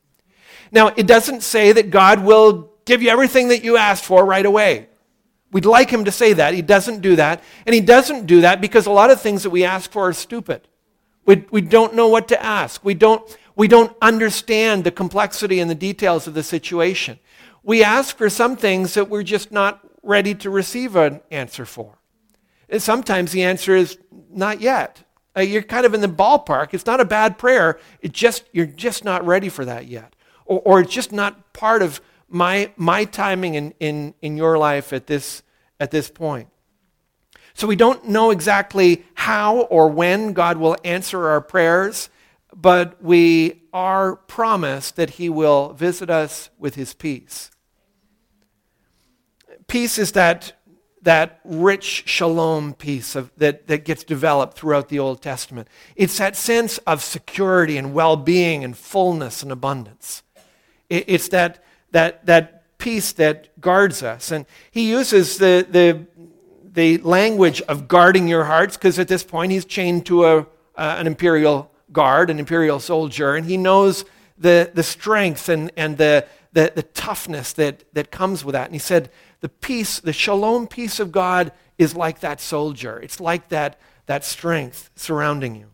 Now, 0.72 0.88
it 0.96 1.08
doesn't 1.08 1.44
say 1.44 1.72
that 1.72 1.90
God 1.90 2.24
will 2.24 2.72
give 2.86 3.02
you 3.02 3.10
everything 3.10 3.50
that 3.50 3.64
you 3.64 3.78
asked 3.78 4.06
for 4.06 4.26
right 4.26 4.46
away. 4.46 4.88
We'd 5.52 5.66
like 5.66 5.90
him 5.90 6.06
to 6.06 6.12
say 6.12 6.34
that. 6.34 6.54
He 6.54 6.62
doesn't 6.62 7.02
do 7.02 7.16
that. 7.16 7.44
And 7.66 7.74
he 7.74 7.82
doesn't 7.82 8.26
do 8.26 8.42
that 8.42 8.62
because 8.62 8.86
a 8.86 8.92
lot 8.92 9.12
of 9.12 9.22
things 9.22 9.44
that 9.44 9.50
we 9.50 9.64
ask 9.64 9.92
for 9.92 10.10
are 10.10 10.14
stupid. 10.14 10.68
We, 11.26 11.46
we 11.50 11.62
don't 11.62 11.96
know 11.96 12.08
what 12.08 12.28
to 12.30 12.44
ask. 12.44 12.84
We 12.84 12.94
don't, 12.94 13.38
we 13.56 13.68
don't 13.68 13.96
understand 14.02 14.84
the 14.84 14.92
complexity 14.92 15.60
and 15.60 15.70
the 15.70 15.76
details 15.76 16.28
of 16.28 16.34
the 16.34 16.44
situation. 16.44 17.20
We 17.64 17.84
ask 17.84 18.18
for 18.18 18.30
some 18.30 18.58
things 18.58 18.94
that 18.94 19.10
we're 19.10 19.24
just 19.24 19.52
not 19.52 19.82
ready 20.04 20.36
to 20.36 20.50
receive 20.50 20.96
an 20.96 21.22
answer 21.32 21.66
for. 21.66 21.98
And 22.70 22.82
sometimes 22.82 23.32
the 23.32 23.44
answer 23.44 23.76
is 23.76 23.98
not 24.30 24.62
yet. 24.62 25.04
Uh, 25.36 25.42
you're 25.42 25.62
kind 25.62 25.86
of 25.86 25.94
in 25.94 26.02
the 26.02 26.08
ballpark. 26.08 26.74
It's 26.74 26.86
not 26.86 27.00
a 27.00 27.06
bad 27.06 27.38
prayer. 27.38 27.80
It 28.02 28.12
just 28.12 28.46
you're 28.52 28.66
just 28.66 29.04
not 29.04 29.26
ready 29.26 29.50
for 29.50 29.66
that 29.66 29.88
yet, 29.88 30.16
or, 30.46 30.62
or 30.64 30.80
it's 30.80 30.94
just 30.94 31.12
not 31.12 31.54
part 31.54 31.82
of 31.82 32.02
my, 32.36 32.70
my 32.76 33.06
timing 33.06 33.56
in, 33.56 33.74
in, 33.80 34.14
in 34.22 34.36
your 34.36 34.58
life 34.58 34.92
at 34.92 35.08
this, 35.08 35.42
at 35.80 35.90
this 35.90 36.10
point. 36.10 36.50
So 37.54 37.66
we 37.66 37.78
don't 37.78 38.10
know 38.10 38.30
exactly 38.30 39.06
how 39.14 39.60
or 39.62 39.88
when 39.88 40.34
God 40.34 40.58
will 40.58 40.76
answer 40.84 41.30
our 41.30 41.40
prayers, 41.40 42.10
but 42.54 43.02
we 43.02 43.62
are 43.72 44.18
promised 44.18 44.98
that 44.98 45.12
He 45.12 45.30
will 45.30 45.72
visit 45.72 46.10
us 46.10 46.50
with 46.60 46.76
His 46.76 46.94
peace. 46.94 47.52
Peace 49.68 49.98
is 49.98 50.12
that, 50.12 50.52
that 51.04 51.40
rich 51.46 52.04
shalom 52.06 52.74
peace 52.74 53.16
of, 53.16 53.32
that, 53.38 53.68
that 53.68 53.86
gets 53.86 54.04
developed 54.04 54.58
throughout 54.58 54.90
the 54.90 55.00
Old 55.00 55.22
Testament. 55.22 55.70
It's 55.96 56.18
that 56.18 56.36
sense 56.36 56.80
of 56.80 57.02
security 57.02 57.78
and 57.78 57.94
well 57.94 58.18
being 58.18 58.66
and 58.66 58.78
fullness 58.78 59.42
and 59.42 59.54
abundance. 59.54 60.22
It, 60.90 61.06
it's 61.08 61.30
that, 61.30 61.64
that, 61.96 62.26
that 62.26 62.78
peace 62.78 63.14
that 63.14 63.60
guards 63.62 64.04
us. 64.04 64.30
And 64.30 64.46
he 64.70 64.90
uses 64.90 65.38
the, 65.38 65.66
the, 65.70 66.06
the 66.74 66.98
language 66.98 67.62
of 67.62 67.88
guarding 67.88 68.28
your 68.28 68.44
hearts 68.44 68.76
because 68.76 69.00
at 69.00 69.08
this 69.08 69.24
point 69.24 69.54
he's 69.54 69.64
chained 69.64 70.06
to 70.08 70.26
a, 70.26 70.40
uh, 70.40 70.44
an 70.76 71.08
imperial 71.08 71.72
guard, 71.94 72.30
an 72.30 72.38
imperial 72.38 72.82
soldier, 72.82 73.36
and 73.36 73.46
he 73.46 73.56
knows 73.56 74.04
the, 74.38 74.70
the 74.74 74.84
strength 74.84 75.48
and, 75.48 75.72
and 75.78 75.98
the, 75.98 76.28
the, 76.52 76.74
the 76.76 76.84
toughness 76.84 77.54
that, 77.54 77.86
that 77.94 78.12
comes 78.12 78.44
with 78.44 78.52
that. 78.52 78.66
And 78.66 78.76
he 78.76 78.80
said, 78.80 79.10
the 79.40 79.48
peace, 79.48 80.02
the 80.02 80.12
shalom 80.12 80.68
peace 80.68 81.00
of 81.00 81.14
God 81.14 81.54
is 81.78 81.96
like 81.96 82.20
that 82.20 82.42
soldier. 82.42 83.00
It's 83.00 83.22
like 83.22 83.48
that, 83.50 83.80
that 84.06 84.26
strength 84.26 84.90
surrounding 84.98 85.56
you. 85.56 85.68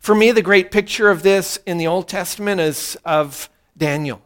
For 0.00 0.14
me, 0.14 0.32
the 0.32 0.40
great 0.40 0.70
picture 0.70 1.10
of 1.10 1.22
this 1.22 1.58
in 1.66 1.76
the 1.76 1.86
Old 1.86 2.08
Testament 2.08 2.62
is 2.62 2.96
of 3.04 3.50
Daniel. 3.76 4.22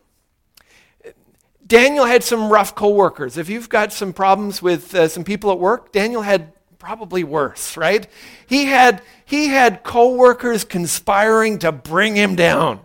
Daniel 1.70 2.04
had 2.04 2.24
some 2.24 2.50
rough 2.50 2.74
coworkers. 2.74 3.38
If 3.38 3.48
you've 3.48 3.68
got 3.68 3.92
some 3.92 4.12
problems 4.12 4.60
with 4.60 4.92
uh, 4.92 5.06
some 5.06 5.22
people 5.22 5.52
at 5.52 5.60
work, 5.60 5.92
Daniel 5.92 6.22
had 6.22 6.52
probably 6.80 7.22
worse, 7.22 7.76
right? 7.76 8.08
He 8.44 8.64
had 8.64 9.02
he 9.24 9.46
had 9.46 9.84
coworkers 9.84 10.64
conspiring 10.64 11.60
to 11.60 11.70
bring 11.70 12.16
him 12.16 12.34
down. 12.34 12.80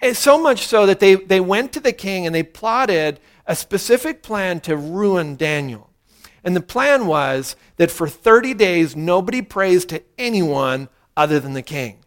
And 0.00 0.16
so 0.16 0.40
much 0.40 0.66
so 0.66 0.86
that 0.86 1.00
they, 1.00 1.16
they 1.16 1.40
went 1.40 1.74
to 1.74 1.80
the 1.80 1.92
king 1.92 2.24
and 2.24 2.34
they 2.34 2.42
plotted 2.42 3.20
a 3.46 3.54
specific 3.54 4.22
plan 4.22 4.60
to 4.60 4.74
ruin 4.74 5.36
Daniel. 5.36 5.90
And 6.42 6.56
the 6.56 6.62
plan 6.62 7.06
was 7.06 7.56
that 7.76 7.90
for 7.90 8.08
30 8.08 8.54
days, 8.54 8.96
nobody 8.96 9.42
prays 9.42 9.84
to 9.86 10.02
anyone 10.16 10.88
other 11.14 11.40
than 11.40 11.52
the 11.52 11.62
king. 11.62 11.98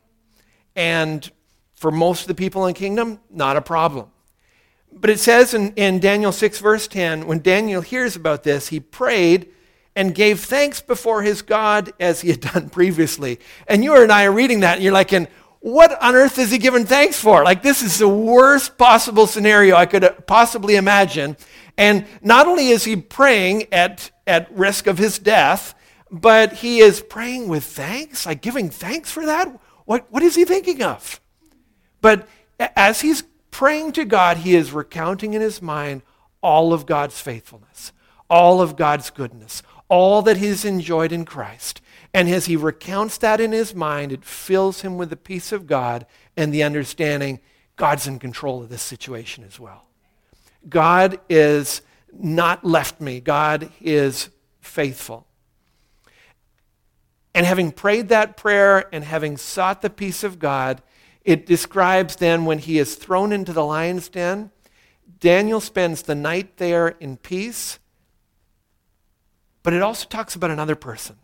And 0.76 1.30
for 1.76 1.92
most 1.92 2.22
of 2.22 2.28
the 2.28 2.34
people 2.34 2.66
in 2.66 2.74
the 2.74 2.80
kingdom, 2.80 3.20
not 3.30 3.56
a 3.56 3.62
problem. 3.62 4.10
But 4.94 5.10
it 5.10 5.20
says 5.20 5.54
in, 5.54 5.74
in 5.74 6.00
Daniel 6.00 6.32
6, 6.32 6.60
verse 6.60 6.88
10, 6.88 7.26
when 7.26 7.40
Daniel 7.40 7.82
hears 7.82 8.16
about 8.16 8.44
this, 8.44 8.68
he 8.68 8.80
prayed 8.80 9.50
and 9.96 10.16
gave 10.16 10.40
thanks 10.42 10.82
before 10.82 11.22
his 11.22 11.42
God 11.42 11.92
as 12.00 12.22
he 12.22 12.30
had 12.30 12.42
done 12.42 12.70
previously. 12.72 13.40
And 13.68 13.84
you 13.84 13.96
and 13.96 14.12
I 14.12 14.26
are 14.26 14.32
reading 14.32 14.62
that, 14.62 14.76
and 14.76 14.84
you're 14.84 14.94
like, 14.94 15.12
and 15.12 15.28
what 15.60 16.02
on 16.02 16.16
earth 16.16 16.40
is 16.40 16.52
he 16.52 16.58
giving 16.58 16.86
thanks 16.86 17.20
for? 17.20 17.44
Like, 17.44 17.62
this 17.62 17.82
is 17.82 18.00
the 18.00 18.08
worst 18.08 18.78
possible 18.78 19.28
scenario 19.28 19.76
I 19.76 19.86
could 19.86 20.04
uh, 20.04 20.12
possibly 20.26 20.76
imagine. 20.76 21.38
And 21.78 22.06
not 22.22 22.48
only 22.48 22.70
is 22.70 22.84
he 22.84 22.96
praying 22.96 23.68
at, 23.72 24.12
at 24.26 24.52
risk 24.52 24.88
of 24.88 24.98
his 24.98 25.20
death, 25.20 25.76
but 26.10 26.54
he 26.54 26.80
is 26.80 27.02
praying 27.02 27.48
with 27.48 27.64
thanks, 27.64 28.26
like 28.26 28.42
giving 28.42 28.70
thanks 28.70 29.12
for 29.12 29.26
that. 29.26 29.48
What, 29.86 30.12
what 30.12 30.24
is 30.24 30.36
he 30.36 30.46
thinking 30.46 30.82
of? 30.84 31.22
But 32.02 32.28
as 32.60 33.02
he's 33.02 33.24
praying 33.52 33.92
to 33.94 34.06
God, 34.06 34.38
he 34.38 34.56
is 34.56 34.72
recounting 34.72 35.34
in 35.34 35.42
his 35.42 35.62
mind 35.62 36.02
all 36.42 36.74
of 36.74 36.86
God's 36.86 37.20
faithfulness, 37.20 37.92
all 38.30 38.62
of 38.62 38.76
God's 38.76 39.10
goodness, 39.10 39.62
all 39.88 40.22
that 40.24 40.38
he's 40.38 40.66
enjoyed 40.66 41.12
in 41.12 41.26
Christ. 41.26 41.82
And 42.14 42.28
as 42.30 42.46
he 42.46 42.56
recounts 42.56 43.18
that 43.20 43.40
in 43.40 43.52
his 43.52 43.76
mind, 43.76 44.12
it 44.12 44.26
fills 44.26 44.82
him 44.82 44.98
with 44.98 45.10
the 45.10 45.18
peace 45.18 45.52
of 45.52 45.68
God 45.68 46.06
and 46.36 46.54
the 46.54 46.64
understanding 46.64 47.40
God's 47.76 48.08
in 48.08 48.20
control 48.20 48.62
of 48.62 48.70
this 48.70 48.82
situation 48.82 49.44
as 49.44 49.60
well. 49.60 49.86
God 50.68 51.20
is 51.30 51.82
not 52.14 52.66
left 52.66 53.00
me, 53.00 53.20
God 53.20 53.72
is 53.82 54.30
faithful. 54.60 55.26
And 57.34 57.46
having 57.46 57.72
prayed 57.72 58.10
that 58.10 58.36
prayer 58.36 58.94
and 58.94 59.04
having 59.04 59.38
sought 59.38 59.82
the 59.82 59.90
peace 59.90 60.24
of 60.24 60.38
God, 60.38 60.82
it 61.24 61.46
describes 61.46 62.16
then 62.16 62.46
when 62.46 62.60
he 62.60 62.80
is 62.80 62.96
thrown 62.96 63.32
into 63.32 63.54
the 63.54 63.66
lion's 63.66 64.10
den, 64.10 64.52
Daniel 65.20 65.60
spends 65.60 66.02
the 66.02 66.16
night 66.16 66.58
there 66.58 66.90
in 67.00 67.18
peace. 67.18 67.80
But 69.64 69.74
it 69.74 69.82
also 69.82 70.08
talks 70.08 70.36
about 70.36 70.50
another 70.50 70.76
person 70.76 71.18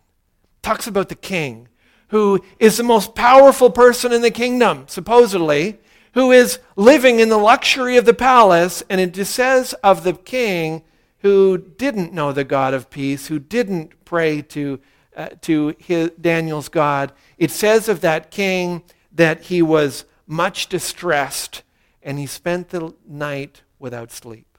talks 0.68 0.88
about 0.88 1.08
the 1.08 1.16
king, 1.16 1.70
who 2.10 2.44
is 2.60 2.76
the 2.76 2.84
most 2.84 3.16
powerful 3.16 3.70
person 3.70 4.12
in 4.12 4.22
the 4.22 4.32
kingdom, 4.32 4.84
supposedly, 4.88 5.80
who 6.14 6.32
is 6.32 6.60
living 6.76 7.22
in 7.22 7.30
the 7.30 7.38
luxury 7.38 7.96
of 7.96 8.06
the 8.06 8.14
palace. 8.14 8.84
And 8.90 9.00
it 9.00 9.26
says 9.26 9.74
of 9.76 10.04
the 10.04 10.14
king 10.14 10.84
who 11.20 11.58
didn't 11.58 12.12
know 12.12 12.34
the 12.34 12.44
God 12.44 12.74
of 12.74 12.90
peace, 12.90 13.28
who 13.28 13.40
didn't 13.40 14.04
pray 14.04 14.42
to, 14.42 14.80
uh, 15.16 15.30
to 15.42 15.74
his, 15.80 16.12
Daniel's 16.20 16.68
God, 16.68 17.14
it 17.38 17.52
says 17.52 17.88
of 17.88 18.02
that 18.02 18.30
king 18.30 18.84
that 19.18 19.42
he 19.44 19.62
was 19.62 20.06
much 20.26 20.68
distressed 20.68 21.64
and 22.02 22.18
he 22.18 22.26
spent 22.26 22.70
the 22.70 22.94
night 23.06 23.64
without 23.80 24.12
sleep. 24.12 24.58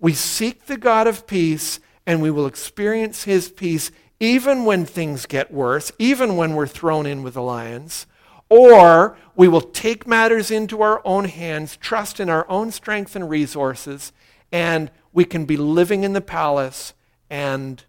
We 0.00 0.14
seek 0.14 0.66
the 0.66 0.76
God 0.76 1.06
of 1.06 1.26
peace 1.26 1.78
and 2.06 2.20
we 2.20 2.30
will 2.30 2.46
experience 2.46 3.24
his 3.24 3.50
peace 3.50 3.92
even 4.18 4.64
when 4.64 4.84
things 4.84 5.26
get 5.26 5.52
worse, 5.52 5.92
even 5.98 6.36
when 6.36 6.54
we're 6.54 6.66
thrown 6.66 7.06
in 7.06 7.22
with 7.22 7.34
the 7.34 7.42
lions. 7.42 8.06
Or 8.48 9.16
we 9.36 9.48
will 9.48 9.60
take 9.60 10.06
matters 10.06 10.50
into 10.50 10.82
our 10.82 11.00
own 11.04 11.26
hands, 11.26 11.76
trust 11.76 12.18
in 12.18 12.28
our 12.28 12.48
own 12.48 12.70
strength 12.70 13.14
and 13.14 13.28
resources, 13.28 14.12
and 14.50 14.90
we 15.12 15.24
can 15.24 15.44
be 15.44 15.56
living 15.56 16.02
in 16.02 16.12
the 16.12 16.20
palace 16.20 16.94
and 17.30 17.84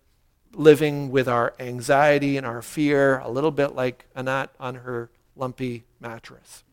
living 0.54 1.12
with 1.12 1.28
our 1.28 1.54
anxiety 1.60 2.38
and 2.38 2.46
our 2.46 2.62
fear, 2.62 3.20
a 3.20 3.30
little 3.30 3.52
bit 3.52 3.76
like 3.76 4.06
Annette 4.16 4.50
on 4.60 4.76
her 4.76 5.10
lumpy 5.36 5.84
mattress. 6.00 6.64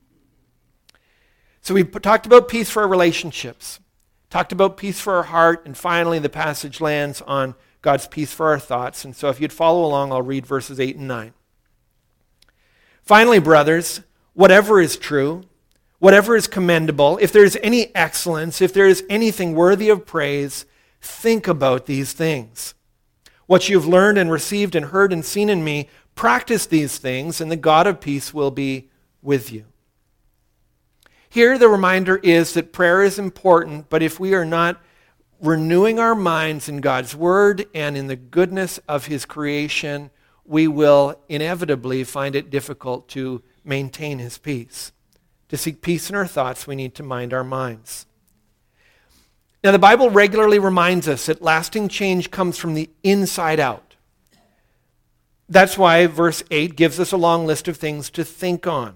So 1.62 1.74
we 1.74 1.84
talked 1.84 2.26
about 2.26 2.48
peace 2.48 2.70
for 2.70 2.82
our 2.82 2.88
relationships 2.88 3.80
talked 4.30 4.52
about 4.52 4.76
peace 4.76 5.00
for 5.00 5.16
our 5.16 5.24
heart, 5.24 5.66
and 5.66 5.76
finally 5.76 6.18
the 6.18 6.28
passage 6.28 6.80
lands 6.80 7.20
on 7.22 7.54
God's 7.82 8.06
peace 8.06 8.32
for 8.32 8.50
our 8.50 8.58
thoughts. 8.58 9.04
And 9.04 9.14
so 9.14 9.28
if 9.28 9.40
you'd 9.40 9.52
follow 9.52 9.84
along, 9.84 10.12
I'll 10.12 10.22
read 10.22 10.46
verses 10.46 10.78
8 10.78 10.96
and 10.96 11.08
9. 11.08 11.34
Finally, 13.02 13.40
brothers, 13.40 14.00
whatever 14.34 14.80
is 14.80 14.96
true, 14.96 15.42
whatever 15.98 16.36
is 16.36 16.46
commendable, 16.46 17.18
if 17.20 17.32
there 17.32 17.44
is 17.44 17.58
any 17.62 17.94
excellence, 17.94 18.60
if 18.60 18.72
there 18.72 18.86
is 18.86 19.04
anything 19.10 19.54
worthy 19.54 19.88
of 19.88 20.06
praise, 20.06 20.64
think 21.00 21.48
about 21.48 21.86
these 21.86 22.12
things. 22.12 22.74
What 23.50 23.68
you've 23.68 23.88
learned 23.88 24.16
and 24.16 24.30
received 24.30 24.76
and 24.76 24.86
heard 24.86 25.12
and 25.12 25.24
seen 25.24 25.48
in 25.48 25.64
me, 25.64 25.88
practice 26.14 26.66
these 26.66 26.98
things, 26.98 27.40
and 27.40 27.50
the 27.50 27.56
God 27.56 27.88
of 27.88 28.00
peace 28.00 28.32
will 28.32 28.52
be 28.52 28.90
with 29.22 29.50
you. 29.50 29.64
Here, 31.28 31.58
the 31.58 31.68
reminder 31.68 32.18
is 32.18 32.54
that 32.54 32.72
prayer 32.72 33.02
is 33.02 33.18
important, 33.18 33.90
but 33.90 34.04
if 34.04 34.20
we 34.20 34.34
are 34.34 34.44
not 34.44 34.80
renewing 35.40 35.98
our 35.98 36.14
minds 36.14 36.68
in 36.68 36.80
God's 36.80 37.16
Word 37.16 37.66
and 37.74 37.96
in 37.96 38.06
the 38.06 38.14
goodness 38.14 38.78
of 38.86 39.06
His 39.06 39.24
creation, 39.24 40.10
we 40.44 40.68
will 40.68 41.20
inevitably 41.28 42.04
find 42.04 42.36
it 42.36 42.50
difficult 42.50 43.08
to 43.08 43.42
maintain 43.64 44.20
His 44.20 44.38
peace. 44.38 44.92
To 45.48 45.56
seek 45.56 45.82
peace 45.82 46.08
in 46.08 46.14
our 46.14 46.28
thoughts, 46.28 46.68
we 46.68 46.76
need 46.76 46.94
to 46.94 47.02
mind 47.02 47.34
our 47.34 47.42
minds. 47.42 48.06
Now, 49.62 49.73
the 49.73 49.79
Bible 49.79 50.09
regularly 50.09 50.59
reminds 50.59 51.07
us 51.07 51.27
that 51.27 51.42
lasting 51.42 51.88
change 51.88 52.31
comes 52.31 52.57
from 52.57 52.73
the 52.73 52.88
inside 53.03 53.61
out. 53.61 53.96
That's 55.51 55.77
why 55.77 56.07
verse 56.07 56.42
8 56.51 56.77
gives 56.77 56.99
us 56.99 57.12
a 57.12 57.18
long 57.18 57.46
list 57.46 57.68
of 57.68 57.77
things 57.77 58.09
to 58.11 58.25
think 58.25 58.66
on. 58.66 58.94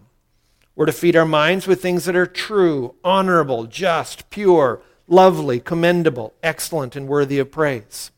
We're 0.75 0.87
to 0.87 0.93
feed 0.93 1.17
our 1.17 1.27
minds 1.27 1.67
with 1.67 1.83
things 1.83 2.07
that 2.07 2.17
are 2.17 2.27
true, 2.27 2.95
honorable, 3.05 3.67
just, 3.67 4.31
pure, 4.31 4.81
lovely, 5.07 5.61
commendable, 5.61 6.33
excellent, 6.43 6.97
and 6.97 7.09
worthy 7.09 7.39
of 7.39 7.53
praise. 7.53 8.11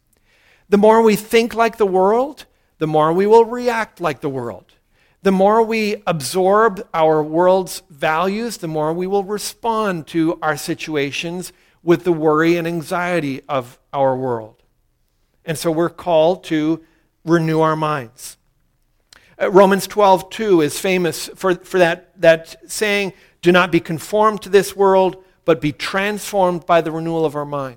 The 0.68 0.78
more 0.78 1.02
we 1.02 1.16
think 1.16 1.54
like 1.54 1.78
the 1.78 1.86
world, 1.86 2.44
the 2.78 2.86
more 2.86 3.12
we 3.12 3.26
will 3.26 3.44
react 3.44 4.00
like 4.00 4.20
the 4.20 4.28
world. 4.28 4.74
The 5.22 5.32
more 5.32 5.62
we 5.62 6.02
absorb 6.06 6.86
our 6.94 7.22
world's 7.22 7.82
values, 7.90 8.58
the 8.58 8.68
more 8.68 8.92
we 8.92 9.08
will 9.08 9.24
respond 9.24 10.06
to 10.08 10.38
our 10.40 10.56
situations 10.56 11.52
with 11.86 12.02
the 12.02 12.12
worry 12.12 12.56
and 12.56 12.66
anxiety 12.66 13.40
of 13.48 13.78
our 13.92 14.16
world. 14.16 14.60
And 15.44 15.56
so 15.56 15.70
we're 15.70 15.88
called 15.88 16.42
to 16.44 16.84
renew 17.24 17.60
our 17.60 17.76
minds. 17.76 18.36
Uh, 19.40 19.52
Romans 19.52 19.86
12, 19.86 20.28
2 20.28 20.60
is 20.62 20.80
famous 20.80 21.30
for, 21.36 21.54
for 21.54 21.78
that, 21.78 22.20
that 22.20 22.56
saying, 22.68 23.12
Do 23.40 23.52
not 23.52 23.70
be 23.70 23.78
conformed 23.78 24.42
to 24.42 24.48
this 24.48 24.74
world, 24.74 25.22
but 25.44 25.60
be 25.60 25.70
transformed 25.70 26.66
by 26.66 26.80
the 26.80 26.90
renewal 26.90 27.24
of 27.24 27.36
our 27.36 27.44
mind. 27.44 27.76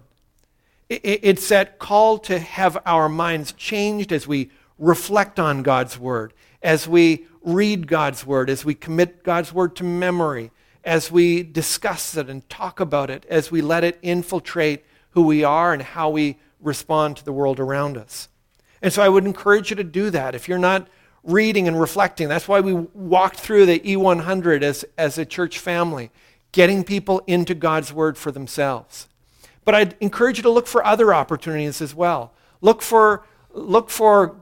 It's 0.90 1.48
that 1.50 1.78
call 1.78 2.18
to 2.20 2.40
have 2.40 2.82
our 2.88 3.10
minds 3.10 3.52
changed 3.52 4.12
as 4.12 4.28
we 4.28 4.50
reflect 4.80 5.40
on 5.40 5.62
God's 5.62 6.00
Word, 6.00 6.34
as 6.64 6.88
we 6.88 7.28
read 7.44 7.86
God's 7.86 8.26
Word, 8.26 8.50
as 8.50 8.66
we 8.66 8.74
commit 8.74 9.22
God's 9.22 9.54
Word 9.54 9.76
to 9.76 9.84
memory, 9.84 10.50
as 10.84 11.12
we 11.12 11.44
discuss 11.44 12.16
it 12.16 12.30
and 12.30 12.48
talk 12.50 12.80
about 12.80 13.10
it, 13.10 13.26
as 13.30 13.52
we 13.52 13.62
let 13.62 13.84
it 13.84 14.00
infiltrate 14.02 14.86
who 15.12 15.24
we 15.24 15.44
are 15.44 15.74
and 15.74 15.82
how 15.82 16.10
we 16.10 16.38
respond 16.62 17.18
to 17.18 17.26
the 17.26 17.32
world 17.32 17.60
around 17.60 17.98
us. 17.98 18.30
And 18.82 18.94
so 18.94 19.02
I 19.02 19.10
would 19.10 19.26
encourage 19.26 19.70
you 19.70 19.76
to 19.76 19.84
do 19.84 20.10
that. 20.10 20.36
If 20.36 20.48
you're 20.48 20.58
not 20.58 20.88
reading 21.24 21.68
and 21.68 21.80
reflecting, 21.80 22.30
that's 22.30 22.48
why 22.48 22.62
we 22.62 22.74
walked 22.74 23.40
through 23.40 23.66
the 23.66 23.80
E100 23.80 24.62
as, 24.62 24.86
as 24.98 25.18
a 25.18 25.26
church 25.26 25.60
family, 25.60 26.12
getting 26.52 26.84
people 26.84 27.22
into 27.28 27.54
God's 27.54 27.92
Word 27.92 28.18
for 28.18 28.32
themselves. 28.32 29.08
But 29.66 29.76
I'd 29.76 29.96
encourage 30.00 30.38
you 30.38 30.44
to 30.44 30.50
look 30.50 30.68
for 30.68 30.86
other 30.86 31.14
opportunities 31.14 31.82
as 31.82 31.94
well. 31.94 32.34
Look 32.62 32.82
for, 32.82 33.26
look 33.54 33.90
for 33.90 34.38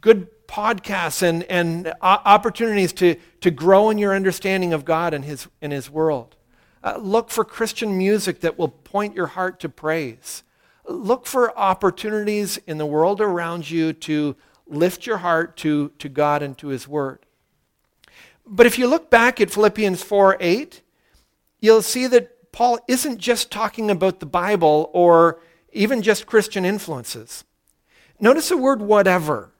good 0.00 0.28
podcasts 0.46 1.22
and, 1.22 1.44
and 1.44 1.92
opportunities 2.00 2.92
to, 2.94 3.16
to 3.40 3.50
grow 3.50 3.90
in 3.90 3.98
your 3.98 4.14
understanding 4.14 4.72
of 4.72 4.84
God 4.84 5.14
and 5.14 5.24
His, 5.24 5.48
and 5.62 5.72
his 5.72 5.90
world. 5.90 6.36
Uh, 6.82 6.96
look 6.98 7.30
for 7.30 7.44
Christian 7.44 7.98
music 7.98 8.40
that 8.40 8.58
will 8.58 8.68
point 8.68 9.14
your 9.14 9.26
heart 9.28 9.60
to 9.60 9.68
praise. 9.68 10.42
Look 10.86 11.26
for 11.26 11.56
opportunities 11.58 12.56
in 12.66 12.78
the 12.78 12.86
world 12.86 13.20
around 13.20 13.70
you 13.70 13.92
to 13.92 14.36
lift 14.66 15.06
your 15.06 15.18
heart 15.18 15.56
to, 15.58 15.90
to 15.98 16.08
God 16.08 16.42
and 16.42 16.56
to 16.58 16.68
His 16.68 16.86
Word. 16.86 17.26
But 18.46 18.66
if 18.66 18.78
you 18.78 18.86
look 18.86 19.10
back 19.10 19.40
at 19.40 19.50
Philippians 19.50 20.02
4 20.02 20.38
8, 20.40 20.82
you'll 21.60 21.82
see 21.82 22.06
that 22.06 22.52
Paul 22.52 22.78
isn't 22.88 23.18
just 23.18 23.50
talking 23.50 23.90
about 23.90 24.20
the 24.20 24.26
Bible 24.26 24.90
or 24.94 25.40
even 25.72 26.02
just 26.02 26.26
Christian 26.26 26.64
influences. 26.64 27.44
Notice 28.18 28.48
the 28.48 28.56
word 28.56 28.80
whatever. 28.80 29.52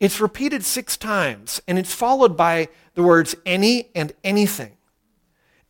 It's 0.00 0.20
repeated 0.20 0.64
six 0.64 0.96
times, 0.96 1.62
and 1.66 1.78
it's 1.78 1.94
followed 1.94 2.36
by 2.36 2.68
the 2.96 3.04
words 3.04 3.36
any 3.46 3.90
and 3.94 4.12
anything. 4.24 4.72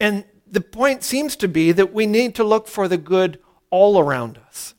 And 0.00 0.24
the 0.50 0.62
point 0.62 1.02
seems 1.02 1.36
to 1.36 1.48
be 1.48 1.72
that 1.72 1.92
we 1.92 2.06
need 2.06 2.34
to 2.36 2.44
look 2.44 2.68
for 2.68 2.88
the 2.88 2.96
good 2.96 3.38
all 3.68 3.98
around 3.98 4.38
us. 4.38 4.74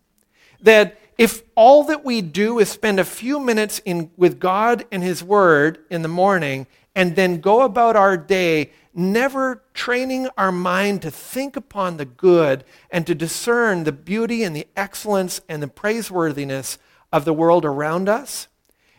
That 0.60 1.00
if 1.18 1.44
all 1.56 1.84
that 1.84 2.04
we 2.04 2.22
do 2.22 2.58
is 2.58 2.70
spend 2.70 3.00
a 3.00 3.06
few 3.06 3.40
minutes 3.40 3.80
in, 3.86 4.10
with 4.18 4.40
God 4.40 4.86
and 4.92 5.04
His 5.04 5.24
Word 5.24 5.80
in 5.92 6.02
the 6.02 6.08
morning 6.08 6.66
and 6.96 7.16
then 7.16 7.42
go 7.42 7.62
about 7.62 7.96
our 7.96 8.18
day 8.18 8.72
never 8.94 9.62
training 9.76 10.28
our 10.38 10.52
mind 10.52 11.04
to 11.04 11.12
think 11.12 11.56
upon 11.56 11.98
the 11.98 12.06
good 12.06 12.64
and 12.90 13.06
to 13.06 13.14
discern 13.14 13.84
the 13.84 13.92
beauty 13.92 14.44
and 14.44 14.56
the 14.56 14.68
excellence 14.76 15.40
and 15.48 15.62
the 15.62 15.68
praiseworthiness 15.68 16.80
of 17.14 17.24
the 17.24 17.34
world 17.34 17.64
around 17.64 18.10
us, 18.10 18.48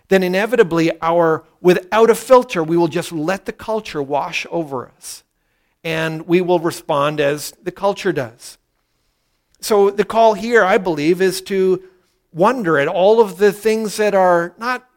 then 0.09 0.23
inevitably 0.23 0.91
our 1.03 1.45
without 1.61 2.11
a 2.11 2.15
filter 2.15 2.63
we 2.63 2.77
will 2.77 2.89
just 2.89 3.13
let 3.13 3.45
the 3.45 3.53
culture 3.53 4.03
wash 4.03 4.47
over 4.51 4.89
us 4.89 5.25
and 5.85 6.27
we 6.27 6.41
will 6.41 6.59
respond 6.59 7.21
as 7.21 7.53
the 7.63 7.73
culture 7.73 8.13
does. 8.13 8.59
So 9.61 9.91
the 9.91 10.05
call 10.05 10.35
here 10.35 10.65
I 10.65 10.79
believe 10.79 11.21
is 11.21 11.41
to 11.43 11.83
wonder 12.33 12.79
at 12.79 12.89
all 12.89 13.21
of 13.21 13.39
the 13.39 13.53
things 13.53 13.97
that 13.97 14.15
are 14.15 14.55
not 14.59 14.89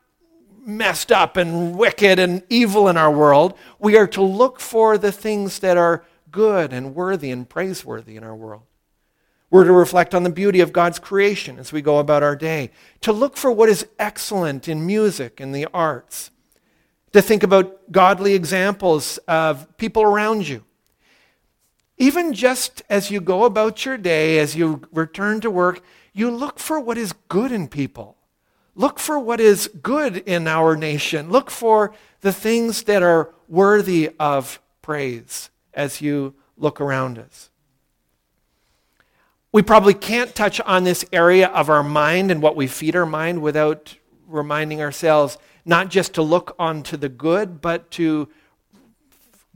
messed 0.65 1.11
up 1.11 1.37
and 1.37 1.75
wicked 1.75 2.19
and 2.19 2.43
evil 2.49 2.87
in 2.87 2.97
our 2.97 3.11
world. 3.11 3.57
We 3.79 3.97
are 3.97 4.07
to 4.07 4.21
look 4.21 4.59
for 4.59 4.97
the 4.97 5.11
things 5.11 5.59
that 5.59 5.77
are 5.77 6.05
good 6.29 6.71
and 6.71 6.95
worthy 6.95 7.31
and 7.31 7.47
praiseworthy 7.47 8.15
in 8.15 8.23
our 8.23 8.35
world. 8.35 8.63
We're 9.51 9.65
to 9.65 9.73
reflect 9.73 10.15
on 10.15 10.23
the 10.23 10.29
beauty 10.29 10.61
of 10.61 10.73
God's 10.73 10.97
creation 10.97 11.59
as 11.59 11.71
we 11.71 11.81
go 11.81 11.99
about 11.99 12.23
our 12.23 12.35
day, 12.35 12.71
to 13.01 13.11
look 13.11 13.37
for 13.37 13.51
what 13.51 13.69
is 13.69 13.85
excellent 13.99 14.67
in 14.67 14.85
music 14.87 15.39
and 15.39 15.53
the 15.53 15.67
arts, 15.73 16.31
to 17.11 17.21
think 17.21 17.43
about 17.43 17.91
godly 17.91 18.33
examples 18.33 19.19
of 19.27 19.77
people 19.77 20.01
around 20.01 20.47
you. 20.47 20.63
Even 21.97 22.33
just 22.33 22.81
as 22.89 23.11
you 23.11 23.21
go 23.21 23.43
about 23.43 23.85
your 23.85 23.97
day, 23.97 24.39
as 24.39 24.55
you 24.55 24.81
return 24.91 25.41
to 25.41 25.51
work, 25.51 25.83
you 26.13 26.31
look 26.31 26.57
for 26.57 26.79
what 26.79 26.97
is 26.97 27.13
good 27.27 27.51
in 27.51 27.67
people. 27.67 28.17
Look 28.73 28.99
for 28.99 29.19
what 29.19 29.39
is 29.39 29.67
good 29.67 30.17
in 30.17 30.47
our 30.47 30.75
nation. 30.77 31.29
Look 31.29 31.51
for 31.51 31.93
the 32.21 32.33
things 32.33 32.83
that 32.83 33.03
are 33.03 33.35
worthy 33.47 34.11
of 34.17 34.61
praise 34.81 35.49
as 35.73 36.01
you 36.01 36.33
look 36.57 36.81
around 36.81 37.19
us. 37.19 37.50
We 39.53 39.61
probably 39.61 39.93
can't 39.93 40.33
touch 40.33 40.61
on 40.61 40.85
this 40.85 41.03
area 41.11 41.47
of 41.49 41.69
our 41.69 41.83
mind 41.83 42.31
and 42.31 42.41
what 42.41 42.55
we 42.55 42.67
feed 42.67 42.95
our 42.95 43.05
mind 43.05 43.41
without 43.41 43.95
reminding 44.25 44.81
ourselves 44.81 45.37
not 45.65 45.89
just 45.89 46.13
to 46.13 46.21
look 46.21 46.55
onto 46.57 46.95
the 46.95 47.09
good, 47.09 47.59
but 47.59 47.91
to 47.91 48.29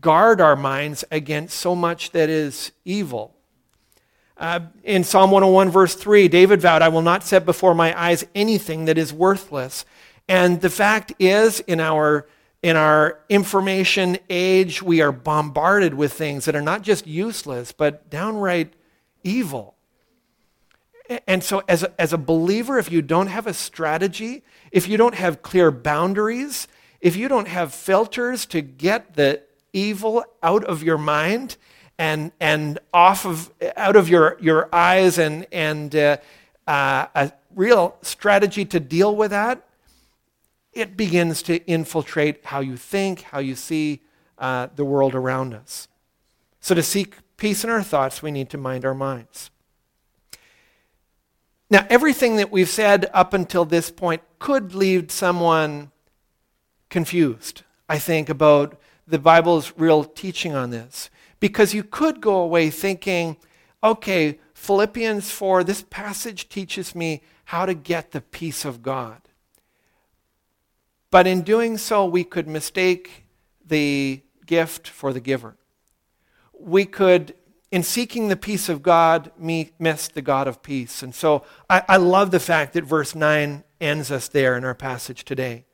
guard 0.02 0.42
our 0.42 0.58
minds 0.58 1.06
against 1.12 1.58
so 1.58 1.76
much 1.76 2.12
that 2.12 2.30
is 2.30 2.74
evil. 2.84 3.34
Uh, 4.38 4.60
in 4.84 5.06
Psalm 5.06 5.32
101, 5.32 5.70
verse 5.70 5.96
3, 5.96 6.28
David 6.28 6.60
vowed, 6.60 6.82
I 6.82 6.90
will 6.90 7.02
not 7.02 7.24
set 7.24 7.46
before 7.46 7.74
my 7.74 7.98
eyes 7.98 8.26
anything 8.36 8.86
that 8.86 8.98
is 8.98 9.14
worthless. 9.14 9.86
And 10.28 10.60
the 10.60 10.70
fact 10.70 11.14
is, 11.20 11.62
in 11.62 11.80
our, 11.80 12.28
in 12.62 12.76
our 12.76 13.20
information 13.30 14.18
age, 14.30 14.82
we 14.82 15.00
are 15.00 15.14
bombarded 15.14 15.94
with 15.94 16.12
things 16.12 16.44
that 16.46 16.56
are 16.56 16.62
not 16.62 16.82
just 16.82 17.08
useless, 17.08 17.72
but 17.72 18.10
downright 18.10 18.74
evil. 19.24 19.75
And 21.28 21.44
so, 21.44 21.62
as 21.68 21.84
a, 21.84 22.02
as 22.02 22.13
a 22.13 22.18
believer, 22.18 22.80
if 22.80 22.91
you 22.91 23.02
don't 23.02 23.28
have 23.28 23.46
a 23.48 23.54
strategy, 23.54 24.44
if 24.72 24.88
you 24.88 24.98
don't 24.98 25.15
have 25.15 25.41
clear 25.41 25.70
boundaries, 25.72 26.68
if 27.00 27.15
you 27.15 27.28
don't 27.28 27.48
have 27.48 27.74
filters 27.74 28.46
to 28.48 28.62
get 28.62 29.13
the 29.15 29.41
evil 29.74 30.24
out 30.41 30.63
of 30.63 30.82
your 30.82 30.98
mind, 30.98 31.58
and, 31.98 32.32
and 32.39 32.80
off 32.94 33.26
of, 33.26 33.52
out 33.78 33.96
of 33.96 34.10
your, 34.10 34.38
your 34.41 34.70
eyes 34.74 35.18
and, 35.18 35.48
and 35.52 35.96
uh, 35.96 36.18
uh, 36.68 37.08
a 37.15 37.32
real 37.54 37.98
strategy 38.02 38.65
to 38.65 38.80
deal 38.80 39.15
with 39.15 39.32
that, 39.32 39.65
it 40.74 40.98
begins 40.98 41.41
to 41.44 41.65
infiltrate 41.65 42.44
how 42.46 42.60
you 42.60 42.76
think, 42.76 43.22
how 43.22 43.39
you 43.39 43.56
see 43.56 44.02
uh, 44.38 44.68
the 44.76 44.84
world 44.84 45.15
around 45.15 45.54
us. 45.54 45.88
So, 46.60 46.76
to 46.76 46.84
seek 46.84 47.15
peace 47.38 47.63
in 47.63 47.70
our 47.70 47.84
thoughts, 47.84 48.22
we 48.22 48.32
need 48.32 48.50
to 48.50 48.58
mind 48.58 48.84
our 48.84 48.94
minds. 48.94 49.52
Now, 51.76 51.86
everything 51.90 52.38
that 52.38 52.54
we've 52.54 52.70
said 52.70 53.10
up 53.14 53.34
until 53.34 53.66
this 53.66 53.92
point 53.92 54.22
could 54.40 54.74
leave 54.74 55.12
someone 55.12 55.92
confused, 56.90 57.64
I 57.90 58.00
think, 58.00 58.30
about 58.30 58.80
the 59.06 59.20
Bible's 59.20 59.74
real 59.76 60.06
teaching 60.06 60.56
on 60.56 60.70
this. 60.70 61.10
Because 61.42 61.74
you 61.74 61.84
could 61.84 62.22
go 62.22 62.36
away 62.36 62.70
thinking, 62.70 63.36
okay, 63.84 64.40
Philippians 64.54 65.30
4, 65.32 65.66
this 65.66 65.84
passage 65.90 66.48
teaches 66.48 66.96
me 66.96 67.24
how 67.44 67.66
to 67.66 67.74
get 67.74 68.12
the 68.12 68.22
peace 68.22 68.64
of 68.64 68.82
God. 68.82 69.20
But 71.12 71.28
in 71.28 71.42
doing 71.42 71.78
so, 71.78 72.06
we 72.06 72.24
could 72.24 72.48
mistake 72.48 73.26
the 73.66 74.22
gift 74.46 74.88
for 74.88 75.12
the 75.12 75.20
giver. 75.20 75.58
We 76.58 76.86
could, 76.86 77.36
in 77.76 77.84
seeking 77.84 78.30
the 78.30 78.38
peace 78.38 78.70
of 78.70 78.82
God, 78.82 79.34
me 79.38 79.72
miss 79.78 80.08
the 80.08 80.22
God 80.22 80.48
of 80.48 80.64
peace. 80.64 81.04
And 81.04 81.14
so 81.14 81.44
I, 81.70 81.84
I 81.90 81.98
love 81.98 82.32
the 82.32 82.40
fact 82.40 82.72
that 82.72 82.86
verse 82.86 83.14
9 83.14 83.66
ends 83.82 84.12
us 84.12 84.30
there 84.30 84.56
in 84.56 84.64
our 84.64 84.74
passage 84.74 85.26
today. 85.26 85.66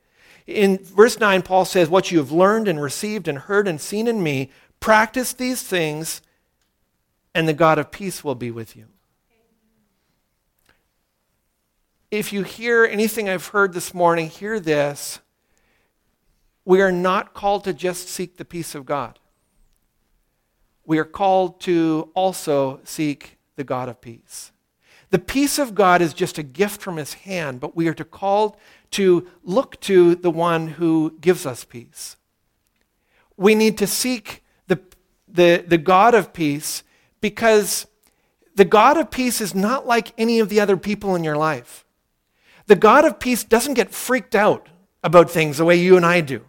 In 0.47 0.79
verse 0.79 1.19
9, 1.19 1.43
Paul 1.43 1.63
says, 1.63 1.89
What 1.89 2.09
you 2.09 2.17
have 2.17 2.31
learned 2.31 2.67
and 2.67 2.81
received 2.81 3.27
and 3.27 3.37
heard 3.37 3.67
and 3.67 3.79
seen 3.79 4.07
in 4.07 4.23
me, 4.23 4.49
Practice 4.79 5.31
these 5.31 5.61
things, 5.61 6.23
and 7.35 7.47
the 7.47 7.53
God 7.53 7.77
of 7.77 7.91
peace 7.91 8.23
will 8.23 8.33
be 8.33 8.49
with 8.49 8.75
you. 8.75 8.87
If 12.09 12.33
you 12.33 12.41
hear 12.41 12.83
anything 12.83 13.29
I've 13.29 13.49
heard 13.49 13.73
this 13.73 13.93
morning, 13.93 14.27
hear 14.27 14.59
this. 14.59 15.19
We 16.65 16.81
are 16.81 16.91
not 16.91 17.35
called 17.35 17.63
to 17.65 17.73
just 17.73 18.09
seek 18.09 18.37
the 18.37 18.45
peace 18.45 18.73
of 18.73 18.87
God. 18.87 19.19
We 20.91 20.99
are 20.99 21.05
called 21.05 21.61
to 21.61 22.09
also 22.15 22.81
seek 22.83 23.37
the 23.55 23.63
God 23.63 23.87
of 23.87 24.01
peace. 24.01 24.51
The 25.09 25.19
peace 25.19 25.57
of 25.57 25.73
God 25.73 26.01
is 26.01 26.13
just 26.13 26.37
a 26.37 26.43
gift 26.43 26.81
from 26.81 26.97
his 26.97 27.13
hand, 27.13 27.61
but 27.61 27.77
we 27.77 27.87
are 27.87 27.93
to 27.93 28.03
called 28.03 28.57
to 28.91 29.25
look 29.41 29.79
to 29.83 30.15
the 30.15 30.29
one 30.29 30.67
who 30.67 31.15
gives 31.21 31.45
us 31.45 31.63
peace. 31.63 32.17
We 33.37 33.55
need 33.55 33.77
to 33.77 33.87
seek 33.87 34.43
the, 34.67 35.63
the 35.65 35.77
God 35.77 36.13
of 36.13 36.33
peace 36.33 36.83
because 37.21 37.87
the 38.53 38.65
God 38.65 38.97
of 38.97 39.09
peace 39.09 39.39
is 39.39 39.55
not 39.55 39.87
like 39.87 40.11
any 40.17 40.41
of 40.41 40.49
the 40.49 40.59
other 40.59 40.75
people 40.75 41.15
in 41.15 41.23
your 41.23 41.37
life. 41.37 41.85
The 42.65 42.75
God 42.75 43.05
of 43.05 43.17
peace 43.17 43.45
doesn't 43.45 43.75
get 43.75 43.93
freaked 43.93 44.35
out 44.35 44.67
about 45.05 45.31
things 45.31 45.57
the 45.57 45.63
way 45.63 45.77
you 45.77 45.95
and 45.95 46.05
I 46.05 46.19
do. 46.19 46.43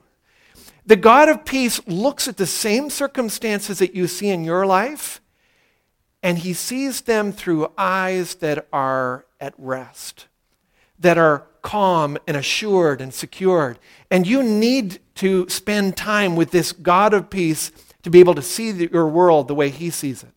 The 0.84 0.96
God 0.96 1.28
of 1.28 1.44
peace 1.44 1.80
looks 1.86 2.26
at 2.26 2.36
the 2.36 2.46
same 2.46 2.90
circumstances 2.90 3.78
that 3.78 3.94
you 3.94 4.06
see 4.06 4.28
in 4.28 4.44
your 4.44 4.66
life 4.66 5.20
and 6.22 6.38
he 6.38 6.52
sees 6.52 7.02
them 7.02 7.32
through 7.32 7.72
eyes 7.76 8.36
that 8.36 8.68
are 8.72 9.26
at 9.40 9.54
rest, 9.58 10.28
that 10.98 11.18
are 11.18 11.46
calm 11.62 12.16
and 12.26 12.36
assured 12.36 13.00
and 13.00 13.12
secured. 13.12 13.78
And 14.10 14.26
you 14.26 14.42
need 14.42 15.00
to 15.16 15.48
spend 15.48 15.96
time 15.96 16.36
with 16.36 16.52
this 16.52 16.72
God 16.72 17.12
of 17.12 17.28
peace 17.28 17.72
to 18.02 18.10
be 18.10 18.20
able 18.20 18.34
to 18.34 18.42
see 18.42 18.70
your 18.70 19.08
world 19.08 19.48
the 19.48 19.54
way 19.54 19.70
he 19.70 19.90
sees 19.90 20.22
it. 20.22 20.32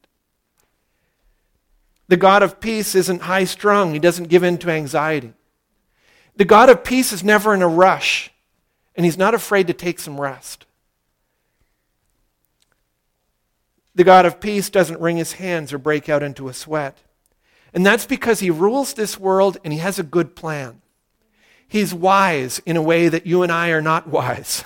The 2.08 2.18
God 2.18 2.43
of 2.43 2.60
peace 2.60 2.93
isn't 2.93 3.24
high 3.24 3.46
strung, 3.46 3.93
he 3.93 4.00
doesn't 4.00 4.30
give 4.30 4.43
in 4.43 4.58
to 4.60 4.70
anxiety. 4.70 5.34
The 6.36 6.46
God 6.46 6.70
of 6.70 6.84
peace 6.84 7.12
is 7.12 7.24
never 7.24 7.54
in 7.54 7.62
a 7.62 7.68
rush, 7.68 8.32
and 8.96 9.06
he's 9.06 9.18
not 9.18 9.34
afraid 9.34 9.68
to 9.68 9.74
take 9.74 10.00
some 10.00 10.20
rest. 10.20 10.66
The 13.93 14.04
God 14.04 14.26
of 14.26 14.41
peace 14.41 14.70
doesn't 14.70 15.00
wring 15.00 15.18
his 15.18 15.34
hands 15.34 15.72
or 15.72 15.78
break 15.78 16.10
out 16.10 16.22
into 16.22 16.50
a 16.50 16.54
sweat. 16.54 16.98
And 17.74 17.86
that's 17.86 18.06
because 18.06 18.39
he 18.39 18.50
rules 18.50 18.93
this 18.93 19.20
world 19.20 19.58
and 19.64 19.74
he 19.74 19.80
has 19.80 20.00
a 20.00 20.04
good 20.04 20.36
plan. 20.36 20.82
He's 21.68 21.93
wise 21.93 22.60
in 22.66 22.78
a 22.78 22.82
way 22.82 23.10
that 23.10 23.26
you 23.26 23.41
and 23.41 23.52
I 23.52 23.70
are 23.70 23.82
not 23.82 24.08
wise. 24.08 24.64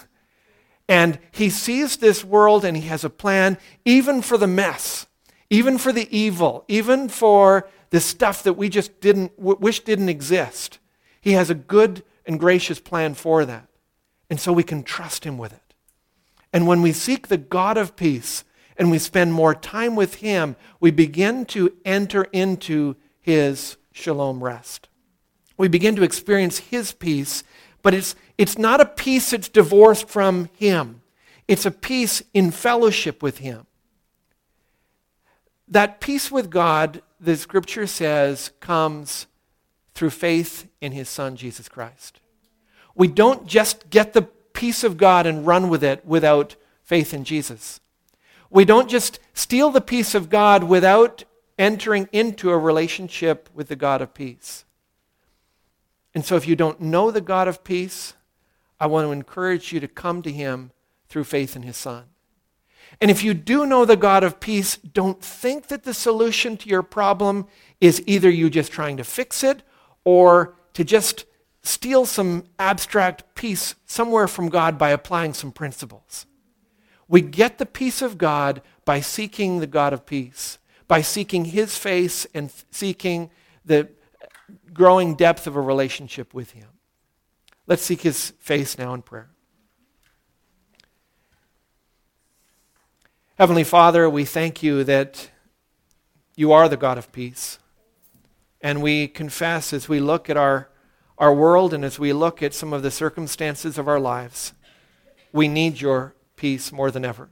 And 0.87 1.19
he 1.31 1.51
sees 1.51 1.97
this 1.97 2.25
world 2.25 2.65
and 2.65 2.75
he 2.75 2.87
has 2.87 3.03
a 3.03 3.09
plan, 3.09 3.57
even 3.85 4.23
for 4.23 4.37
the 4.37 4.47
mess, 4.47 5.05
even 5.49 5.77
for 5.77 5.91
the 5.91 6.07
evil, 6.15 6.65
even 6.67 7.07
for 7.09 7.69
the 7.91 7.99
stuff 7.99 8.43
that 8.43 8.53
we 8.53 8.69
just 8.69 8.99
didn't 8.99 9.37
wish 9.37 9.81
didn't 9.81 10.09
exist. 10.09 10.79
He 11.21 11.33
has 11.33 11.49
a 11.49 11.55
good 11.55 12.03
and 12.25 12.39
gracious 12.39 12.79
plan 12.79 13.13
for 13.13 13.45
that. 13.45 13.68
And 14.29 14.39
so 14.39 14.53
we 14.53 14.63
can 14.63 14.83
trust 14.83 15.23
him 15.23 15.37
with 15.37 15.53
it. 15.53 15.73
And 16.53 16.67
when 16.67 16.81
we 16.81 16.91
seek 16.91 17.27
the 17.27 17.37
God 17.37 17.77
of 17.77 17.95
peace, 17.95 18.43
and 18.79 18.89
we 18.89 18.97
spend 18.97 19.33
more 19.33 19.53
time 19.53 19.95
with 19.95 20.15
Him, 20.15 20.55
we 20.79 20.89
begin 20.89 21.45
to 21.47 21.73
enter 21.83 22.23
into 22.31 22.95
His 23.19 23.75
shalom 23.91 24.41
rest. 24.41 24.87
We 25.57 25.67
begin 25.67 25.97
to 25.97 26.03
experience 26.03 26.59
His 26.59 26.93
peace, 26.93 27.43
but 27.83 27.93
it's, 27.93 28.15
it's 28.37 28.57
not 28.57 28.79
a 28.79 28.85
peace 28.85 29.31
that's 29.31 29.49
divorced 29.49 30.07
from 30.07 30.49
Him, 30.53 31.01
it's 31.47 31.65
a 31.65 31.71
peace 31.71 32.23
in 32.33 32.51
fellowship 32.51 33.21
with 33.21 33.39
Him. 33.39 33.67
That 35.67 35.99
peace 35.99 36.31
with 36.31 36.49
God, 36.49 37.01
the 37.19 37.35
scripture 37.35 37.85
says, 37.85 38.51
comes 38.61 39.27
through 39.93 40.11
faith 40.11 40.67
in 40.79 40.93
His 40.93 41.09
Son, 41.09 41.35
Jesus 41.35 41.67
Christ. 41.67 42.21
We 42.99 43.07
don't 43.07 43.47
just 43.47 43.89
get 43.89 44.11
the 44.11 44.23
peace 44.23 44.83
of 44.83 44.97
God 44.97 45.25
and 45.25 45.47
run 45.47 45.69
with 45.69 45.85
it 45.85 46.05
without 46.05 46.57
faith 46.83 47.13
in 47.13 47.23
Jesus. 47.23 47.79
We 48.49 48.65
don't 48.65 48.89
just 48.89 49.19
steal 49.33 49.71
the 49.71 49.79
peace 49.79 50.13
of 50.13 50.29
God 50.29 50.65
without 50.65 51.23
entering 51.57 52.09
into 52.11 52.49
a 52.49 52.57
relationship 52.57 53.49
with 53.53 53.69
the 53.69 53.77
God 53.77 54.01
of 54.01 54.13
peace. 54.13 54.65
And 56.13 56.25
so, 56.25 56.35
if 56.35 56.45
you 56.45 56.57
don't 56.57 56.81
know 56.81 57.09
the 57.09 57.21
God 57.21 57.47
of 57.47 57.63
peace, 57.63 58.15
I 58.81 58.87
want 58.87 59.07
to 59.07 59.13
encourage 59.13 59.71
you 59.71 59.79
to 59.79 59.87
come 59.87 60.21
to 60.23 60.31
him 60.31 60.71
through 61.07 61.23
faith 61.23 61.55
in 61.55 61.61
his 61.61 61.77
Son. 61.77 62.03
And 62.99 63.09
if 63.09 63.23
you 63.23 63.33
do 63.33 63.65
know 63.65 63.85
the 63.85 63.95
God 63.95 64.25
of 64.25 64.41
peace, 64.41 64.75
don't 64.75 65.23
think 65.23 65.67
that 65.67 65.83
the 65.83 65.93
solution 65.93 66.57
to 66.57 66.67
your 66.67 66.83
problem 66.83 67.47
is 67.79 68.03
either 68.05 68.29
you 68.29 68.49
just 68.49 68.73
trying 68.73 68.97
to 68.97 69.05
fix 69.05 69.41
it 69.41 69.63
or 70.03 70.55
to 70.73 70.83
just 70.83 71.23
steal 71.61 72.05
some 72.05 72.45
abstract 72.57 73.35
peace 73.35 73.75
somewhere 73.85 74.27
from 74.27 74.49
God 74.49 74.77
by 74.77 74.89
applying 74.89 75.33
some 75.33 75.51
principles. 75.51 76.25
We 77.07 77.21
get 77.21 77.57
the 77.57 77.65
peace 77.65 78.01
of 78.01 78.17
God 78.17 78.61
by 78.85 79.01
seeking 79.01 79.59
the 79.59 79.67
God 79.67 79.93
of 79.93 80.05
peace, 80.05 80.57
by 80.87 81.01
seeking 81.01 81.45
his 81.45 81.77
face 81.77 82.25
and 82.33 82.51
seeking 82.71 83.31
the 83.65 83.89
growing 84.73 85.15
depth 85.15 85.47
of 85.47 85.55
a 85.55 85.61
relationship 85.61 86.33
with 86.33 86.51
him. 86.51 86.69
Let's 87.67 87.83
seek 87.83 88.01
his 88.01 88.31
face 88.39 88.77
now 88.77 88.93
in 88.93 89.01
prayer. 89.01 89.29
Heavenly 93.37 93.63
Father, 93.63 94.09
we 94.09 94.25
thank 94.25 94.63
you 94.63 94.83
that 94.83 95.29
you 96.35 96.51
are 96.51 96.69
the 96.69 96.77
God 96.77 96.97
of 96.97 97.11
peace. 97.11 97.59
And 98.61 98.81
we 98.81 99.07
confess 99.07 99.71
as 99.73 99.87
we 99.87 99.99
look 99.99 100.29
at 100.29 100.37
our, 100.37 100.68
our 101.19 101.33
world 101.33 101.73
and 101.73 101.83
as 101.83 101.99
we 101.99 102.13
look 102.13 102.41
at 102.41 102.53
some 102.53 102.71
of 102.71 102.81
the 102.81 102.89
circumstances 102.89 103.77
of 103.77 103.87
our 103.87 103.99
lives, 103.99 104.53
we 105.33 105.47
need 105.47 105.81
your 105.81 106.15
peace 106.37 106.71
more 106.71 106.89
than 106.89 107.03
ever. 107.03 107.29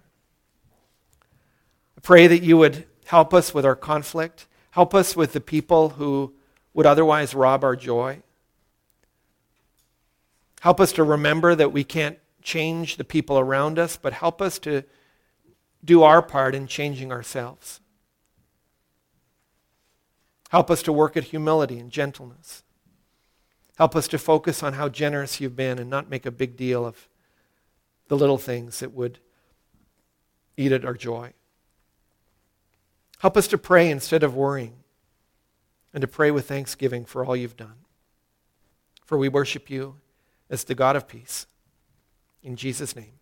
I 1.98 2.02
pray 2.02 2.28
that 2.28 2.44
you 2.44 2.58
would 2.58 2.86
help 3.06 3.34
us 3.34 3.54
with 3.54 3.66
our 3.66 3.76
conflict, 3.76 4.46
help 4.72 4.94
us 4.94 5.16
with 5.16 5.32
the 5.32 5.42
people 5.42 5.90
who 5.92 6.34
would 6.74 6.86
otherwise 6.86 7.34
rob 7.34 7.64
our 7.64 7.76
joy. 7.76 8.22
Help 10.60 10.82
us 10.82 10.92
to 10.92 11.04
remember 11.04 11.56
that 11.56 11.72
we 11.72 11.86
can't 11.86 12.20
change 12.44 12.98
the 12.98 13.04
people 13.06 13.40
around 13.40 13.80
us, 13.80 13.96
but 13.96 14.14
help 14.14 14.42
us 14.42 14.60
to 14.60 14.84
do 15.84 16.04
our 16.04 16.22
part 16.22 16.54
in 16.54 16.68
changing 16.68 17.12
ourselves. 17.12 17.80
Help 20.50 20.70
us 20.70 20.82
to 20.84 20.92
work 20.92 21.16
at 21.16 21.26
humility 21.26 21.80
and 21.80 21.92
gentleness. 21.92 22.64
Help 23.78 23.96
us 23.96 24.08
to 24.08 24.18
focus 24.18 24.64
on 24.64 24.74
how 24.74 24.90
generous 24.90 25.40
you've 25.40 25.56
been 25.56 25.78
and 25.78 25.90
not 25.90 26.10
make 26.10 26.26
a 26.26 26.32
big 26.32 26.58
deal 26.58 26.86
of 26.86 27.08
the 28.08 28.18
little 28.18 28.38
things 28.38 28.80
that 28.80 28.94
would 28.94 29.20
eat 30.56 30.72
at 30.72 30.84
our 30.84 30.96
joy. 30.96 31.34
Help 33.20 33.38
us 33.38 33.48
to 33.48 33.58
pray 33.58 33.90
instead 33.90 34.24
of 34.24 34.36
worrying 34.36 34.78
and 35.94 36.02
to 36.02 36.08
pray 36.08 36.32
with 36.32 36.48
thanksgiving 36.48 37.06
for 37.06 37.24
all 37.24 37.36
you've 37.36 37.58
done. 37.58 37.76
For 39.06 39.18
we 39.18 39.30
worship 39.30 39.70
you 39.70 39.96
as 40.50 40.64
the 40.64 40.76
God 40.76 40.96
of 40.96 41.08
peace. 41.08 41.46
In 42.42 42.56
Jesus' 42.56 42.96
name. 42.96 43.17